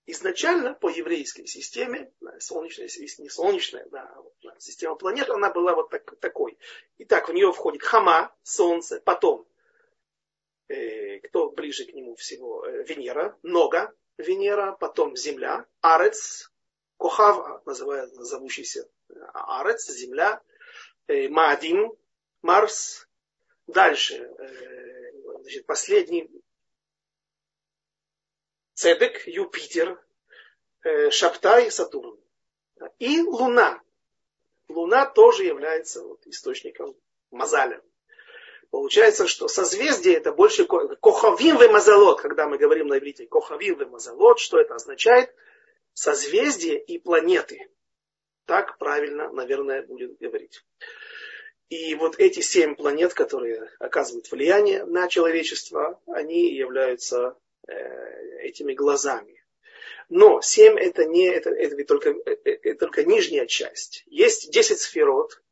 [0.06, 2.88] изначально по еврейской системе, солнечная,
[3.18, 4.02] не солнечная, да,
[4.46, 6.56] а система планет, она была вот так, такой.
[6.98, 9.46] Итак, в нее входит Хама, Солнце, потом,
[10.68, 16.52] э, кто ближе к нему всего, э, Венера, Нога, Венера, потом Земля, Арец,
[16.98, 20.40] Кохав, называют, зовущийся э, Арец, Земля,
[21.08, 21.92] э, Маадим,
[22.42, 23.08] Марс,
[23.66, 26.30] дальше, э, значит, последний
[28.76, 29.98] Цедек, Юпитер,
[30.84, 32.20] э, Шаптай, Сатурн.
[32.98, 33.80] И Луна.
[34.68, 36.94] Луна тоже является вот источником
[37.30, 37.80] мазаля.
[38.70, 43.86] Получается, что созвездие это больше кохавим ве мазалот, когда мы говорим на иврите кохавим ве
[43.86, 45.34] мазалот, что это означает?
[45.94, 47.70] Созвездие и планеты.
[48.44, 50.62] Так правильно, наверное, будет говорить.
[51.70, 59.42] И вот эти семь планет, которые оказывают влияние на человечество, они являются этими глазами.
[60.08, 64.04] Но семь это не это, это только, это, это только нижняя часть.
[64.06, 65.42] Есть десять сферот,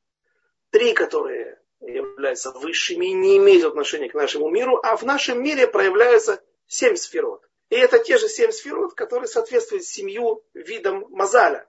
[0.70, 5.66] три, которые являются высшими и не имеют отношения к нашему миру, а в нашем мире
[5.66, 7.48] проявляются семь сферот.
[7.70, 11.66] И это те же семь сферот, которые соответствуют семью видам Мазаля,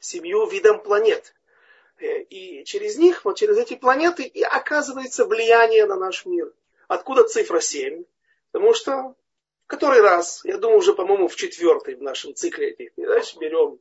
[0.00, 1.34] семью видам планет.
[1.98, 6.52] Э, и через них, вот через эти планеты, и оказывается влияние на наш мир.
[6.88, 8.04] Откуда цифра 7?
[8.50, 9.14] Потому что
[9.66, 13.78] который раз, я думаю, уже, по-моему, в четвертый в нашем цикле этих передач берем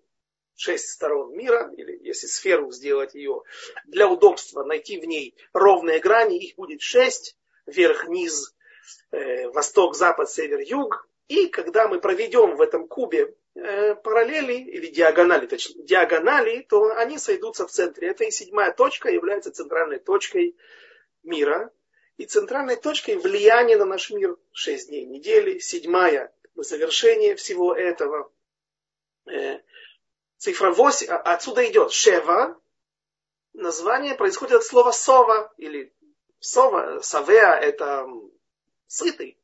[0.55, 3.41] шесть сторон мира, или если сферу сделать ее
[3.86, 8.55] для удобства, найти в ней ровные грани, их будет шесть, вверх, низ,
[9.11, 11.07] э, восток, запад, север, юг.
[11.27, 17.17] И когда мы проведем в этом кубе э, параллели, или диагонали, точнее, диагонали, то они
[17.17, 18.09] сойдутся в центре.
[18.09, 20.55] Это и седьмая точка является центральной точкой
[21.23, 21.71] мира.
[22.18, 25.59] И центральной точкой влияния на наш мир шесть дней недели.
[25.59, 28.32] Седьмая завершение всего этого.
[29.26, 29.59] Э,
[30.38, 32.59] цифра 8, а, отсюда идет Шева.
[33.53, 35.93] Название происходит от слова сова или
[36.39, 38.07] сова, савеа это
[38.88, 39.39] сытый.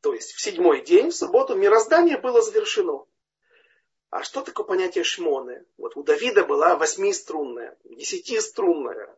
[0.00, 3.04] То есть в седьмой день, в субботу, мироздание было завершено.
[4.10, 5.64] А что такое понятие шмоны?
[5.76, 9.14] Вот у Давида была восьмиструнная, десятиструнная,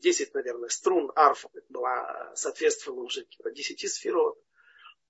[0.00, 4.38] десять, наверное, струн арфа была, соответствовала уже десяти сферот.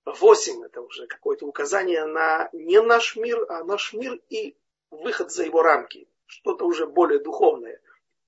[0.05, 4.55] Восемь это уже какое-то указание на не наш мир, а наш мир и
[4.89, 7.81] выход за его рамки, что-то уже более духовное,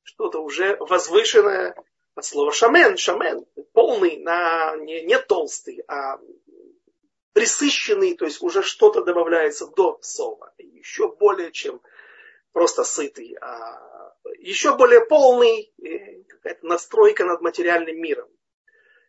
[0.03, 1.75] что-то уже возвышенное
[2.15, 6.19] от слова шамен, шамен, полный, на, не, не толстый, а
[7.31, 11.81] присыщенный, то есть уже что-то добавляется до сова, еще более чем
[12.51, 15.71] просто сытый, а еще более полный,
[16.41, 18.29] какая-то настройка над материальным миром.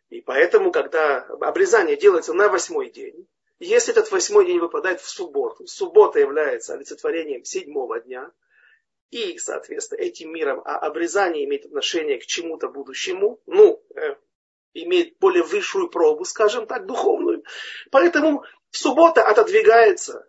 [0.09, 3.27] И поэтому, когда обрезание делается на восьмой день,
[3.59, 8.31] если этот восьмой день выпадает в субботу, суббота является олицетворением седьмого дня,
[9.11, 14.15] и, соответственно, этим миром, а обрезание имеет отношение к чему-то будущему, ну, э,
[14.73, 17.43] имеет более высшую пробу, скажем так, духовную.
[17.91, 20.27] Поэтому суббота отодвигается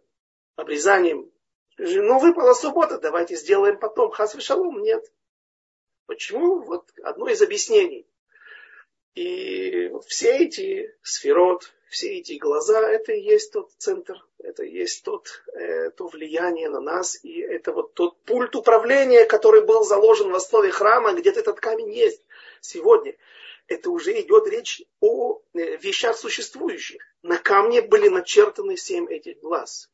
[0.56, 1.30] обрезанием.
[1.78, 4.10] Ну, выпала суббота, давайте сделаем потом.
[4.10, 5.04] Хас шалом нет.
[6.06, 6.60] Почему?
[6.60, 8.06] Вот одно из объяснений.
[9.14, 15.04] И все эти сферот, все эти глаза, это и есть тот центр, это и есть
[15.04, 20.30] тот, э, то влияние на нас, и это вот тот пульт управления, который был заложен
[20.30, 22.22] в основе храма, где-то этот камень есть
[22.62, 23.14] сегодня.
[23.68, 27.02] Это уже идет речь о э, вещах существующих.
[27.22, 29.90] На камне были начертаны семь этих глаз.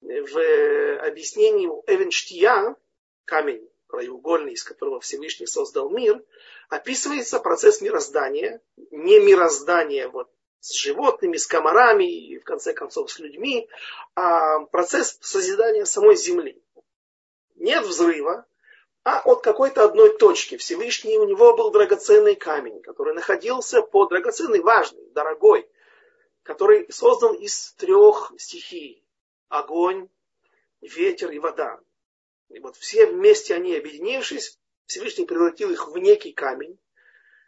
[0.00, 2.74] В объяснении Эвенштия,
[3.24, 6.22] камень краеугольный, из которого Всевышний создал мир,
[6.68, 8.60] описывается процесс мироздания,
[8.90, 10.30] не мироздание вот
[10.60, 13.68] с животными, с комарами и в конце концов с людьми,
[14.14, 16.60] а процесс созидания самой земли.
[17.54, 18.46] Нет взрыва,
[19.04, 20.56] а от какой-то одной точки.
[20.56, 25.70] Всевышний у него был драгоценный камень, который находился под драгоценный, важный, дорогой,
[26.42, 29.04] который создан из трех стихий.
[29.48, 30.08] Огонь,
[30.80, 31.78] ветер и вода.
[32.48, 36.78] И вот все вместе они, объединившись, Всевышний превратил их в некий камень,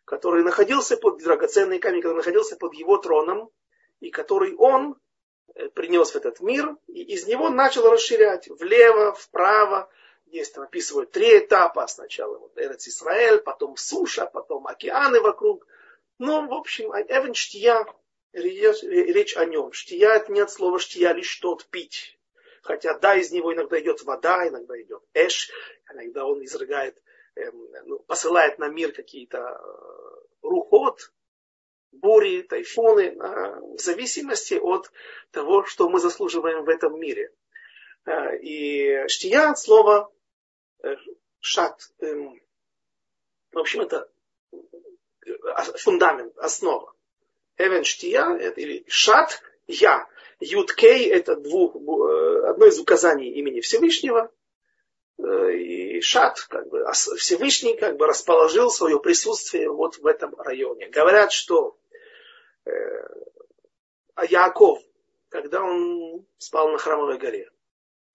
[0.05, 3.51] который находился под драгоценный камень, который находился под его троном,
[4.01, 4.97] и который он
[5.55, 9.91] э, принес в этот мир, и из него начал расширять влево, вправо.
[10.27, 11.87] Здесь там описывают три этапа.
[11.87, 15.67] Сначала вот Эрец Исраэль, потом суша, потом океаны вокруг.
[16.19, 17.87] Ну, в общем, Эвен Штия,
[18.33, 19.73] речь о нем.
[19.73, 22.18] Штия это не от слова штия, лишь тот пить.
[22.69, 25.51] Хотя да, из него иногда идет вода, иногда идет эш,
[25.91, 26.97] иногда он изрыгает
[27.39, 31.13] Эм, ну, посылает на мир какие-то э, рухот,
[31.93, 34.91] бури, тайфуны, а, в зависимости от
[35.31, 37.33] того, что мы заслуживаем в этом мире.
[38.07, 40.13] Э, и штия от слова
[40.83, 40.97] э,
[41.39, 41.81] шат.
[42.01, 42.43] Эм,
[43.53, 44.11] в общем, это
[45.77, 46.93] фундамент, основа.
[47.57, 50.09] Эвен штия, или шат, я.
[50.41, 54.31] Юткей это двух, одно из указаний имени Всевышнего.
[55.19, 60.89] Э, и Шат, как бы, Всевышний как бы расположил свое присутствие вот в этом районе.
[60.89, 61.77] Говорят, что
[62.65, 62.71] э,
[64.15, 64.81] а Яков,
[65.29, 67.51] когда он спал на храмовой горе,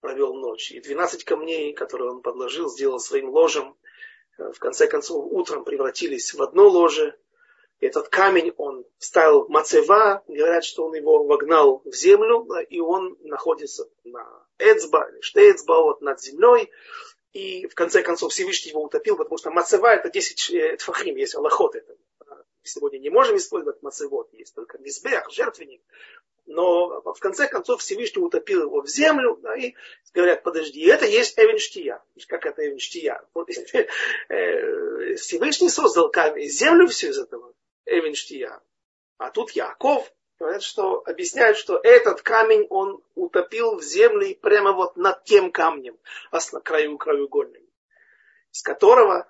[0.00, 3.76] провел ночь, и 12 камней, которые он подложил, сделал своим ложем,
[4.38, 7.18] э, в конце концов утром превратились в одно ложе.
[7.80, 13.88] Этот камень он ставил мацева, говорят, что он его вогнал в землю, и он находится
[14.04, 14.26] на
[14.58, 16.70] эцба, штеэцба вот над землей.
[17.32, 21.34] И в конце концов Всевышний его утопил, потому что мацева это 10 э, тфахим, есть
[21.34, 21.74] аллахот.
[21.74, 21.96] Это.
[22.62, 25.82] Сегодня не можем использовать мацевод, есть только мизбех, жертвенник.
[26.46, 29.74] Но в конце концов Всевышний утопил его в землю, да, и
[30.14, 32.02] говорят, подожди, это есть Эвенштия.
[32.26, 33.22] Как это Эвенштия?
[34.28, 37.54] Э, Всевышний создал камень, землю все из этого
[37.86, 38.60] Эвенштия.
[39.18, 44.96] А тут Яков, говорят, что объясняют, что этот камень он утопил в земле прямо вот
[44.96, 45.98] над тем камнем,
[46.30, 47.62] а краю краеугольным.
[48.50, 49.26] с которого,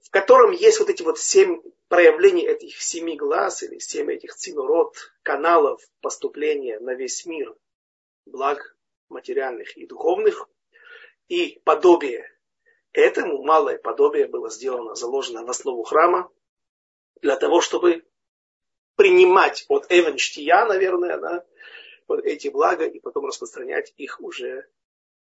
[0.00, 4.94] в котором есть вот эти вот семь проявлений этих семи глаз или семь этих цинурот,
[5.22, 7.54] каналов поступления на весь мир,
[8.26, 8.76] благ
[9.08, 10.48] материальных и духовных,
[11.28, 12.30] и подобие
[12.92, 16.30] этому, малое подобие было сделано, заложено в основу храма,
[17.22, 18.04] для того, чтобы
[18.96, 21.44] принимать от Эвенштия, наверное, да,
[22.08, 24.66] вот эти блага и потом распространять их уже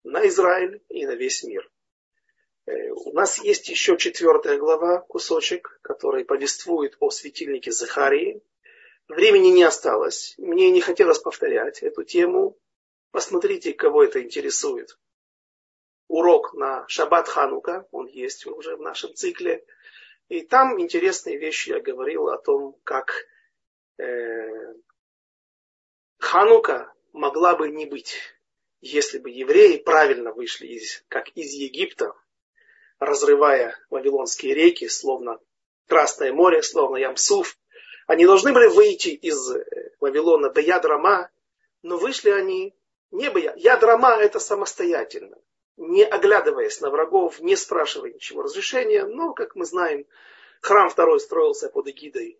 [0.03, 1.69] на Израиль и на весь мир.
[2.65, 8.41] Э, у нас есть еще четвертая глава, кусочек, который повествует о светильнике Захарии.
[9.07, 10.35] Времени не осталось.
[10.37, 12.57] Мне не хотелось повторять эту тему.
[13.11, 14.97] Посмотрите, кого это интересует.
[16.07, 19.65] Урок на Шаббат Ханука, он есть уже в нашем цикле.
[20.29, 23.25] И там интересные вещи я говорил о том, как
[23.97, 24.73] э,
[26.19, 28.17] Ханука могла бы не быть,
[28.81, 32.13] если бы евреи правильно вышли из, как из Египта,
[32.99, 35.39] разрывая Вавилонские реки, словно
[35.87, 37.57] Красное море, словно Ямсуф.
[38.07, 41.29] Они должны были выйти из э, Вавилона до Ядрама,
[41.81, 42.75] но вышли они
[43.11, 45.37] не бы Ядрама это самостоятельно,
[45.77, 49.05] не оглядываясь на врагов, не спрашивая ничего разрешения.
[49.05, 50.05] Но, как мы знаем,
[50.61, 52.39] храм второй строился под эгидой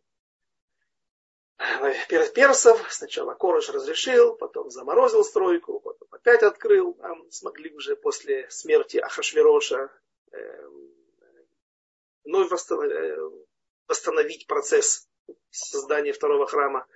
[2.34, 2.86] персов.
[2.91, 6.93] Сначала Корыш разрешил, потом заморозил стройку, потом опять открыл.
[6.95, 9.91] Там смогли уже после смерти Ахашвероша
[10.31, 10.91] эм,
[12.23, 13.29] вновь э,
[13.88, 15.07] восстановить процесс
[15.51, 16.88] создания второго храма.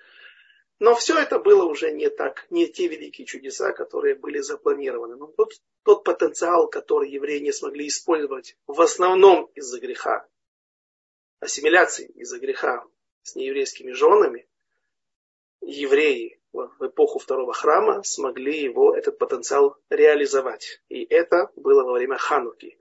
[0.80, 5.16] Но все это было уже не так, не те великие чудеса, которые были запланированы.
[5.16, 5.54] Но тот,
[5.84, 10.28] тот потенциал, который евреи не смогли использовать в основном из-за греха,
[11.40, 12.86] ассимиляции из-за греха
[13.24, 14.48] с нееврейскими женами,
[15.62, 20.82] евреи в эпоху второго храма смогли его, этот потенциал реализовать.
[20.90, 22.78] И это было во время Хануки,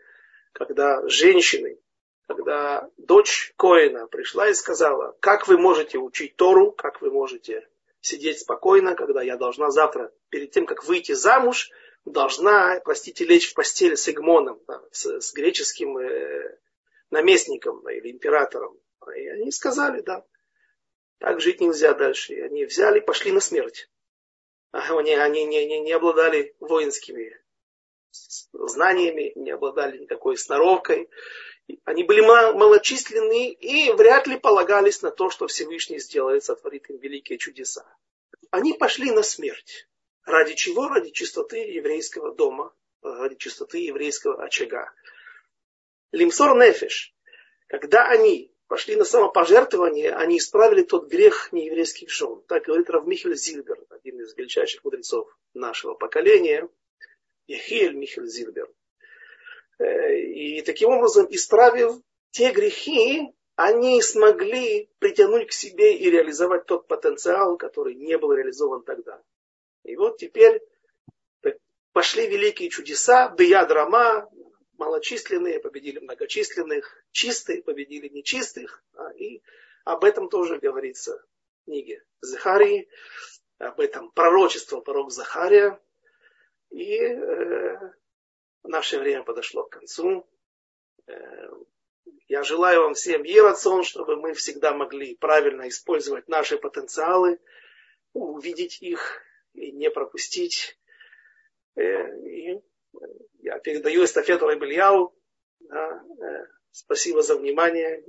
[0.52, 1.80] когда женщины,
[2.26, 7.68] когда дочь Коина пришла и сказала, как вы можете учить Тору, как вы можете
[8.06, 11.70] сидеть спокойно, когда я должна завтра, перед тем, как выйти замуж,
[12.04, 16.58] должна, простите, лечь в постель с Игмоном, да, с, с греческим э,
[17.10, 18.78] наместником да, или императором.
[19.14, 20.24] И они сказали, да,
[21.18, 22.34] так жить нельзя дальше.
[22.34, 23.90] И они взяли, пошли на смерть.
[24.72, 27.38] Они, они не, не, не обладали воинскими
[28.52, 31.08] знаниями, не обладали никакой сноровкой.
[31.84, 37.38] Они были малочисленны и вряд ли полагались на то, что Всевышний сделает, сотворит им великие
[37.38, 37.84] чудеса.
[38.50, 39.88] Они пошли на смерть.
[40.24, 40.88] Ради чего?
[40.88, 44.92] Ради чистоты еврейского дома, ради чистоты еврейского очага.
[46.12, 47.14] Лимсор Нефеш,
[47.66, 52.42] когда они пошли на самопожертвование, они исправили тот грех нееврейских жен.
[52.48, 56.68] Так говорит Равмихель Зильбер, один из величайших мудрецов нашего поколения,
[57.46, 58.68] Ехиэль Михель Зильбер.
[59.78, 62.00] Э, и таким образом, исправив
[62.30, 68.82] те грехи, они смогли притянуть к себе и реализовать тот потенциал, который не был реализован
[68.82, 69.22] тогда.
[69.84, 70.60] И вот теперь
[71.92, 74.30] пошли великие чудеса, Бияд Рама,
[74.76, 78.84] малочисленные победили многочисленных, чистые победили нечистых.
[78.94, 79.42] А, и
[79.84, 81.24] об этом тоже говорится
[81.62, 82.88] в книге Захарии,
[83.58, 85.80] об этом пророчество пророк Захария.
[86.68, 87.92] И э,
[88.68, 90.26] наше время подошло к концу.
[91.06, 91.12] Э,
[92.28, 97.38] я желаю вам всем ерацон, чтобы мы всегда могли правильно использовать наши потенциалы,
[98.12, 99.22] увидеть их
[99.54, 100.78] и не пропустить.
[101.76, 102.60] Э, и
[103.40, 105.14] я передаю эстафету Рабельяу.
[105.70, 106.00] Э,
[106.70, 108.04] спасибо за внимание.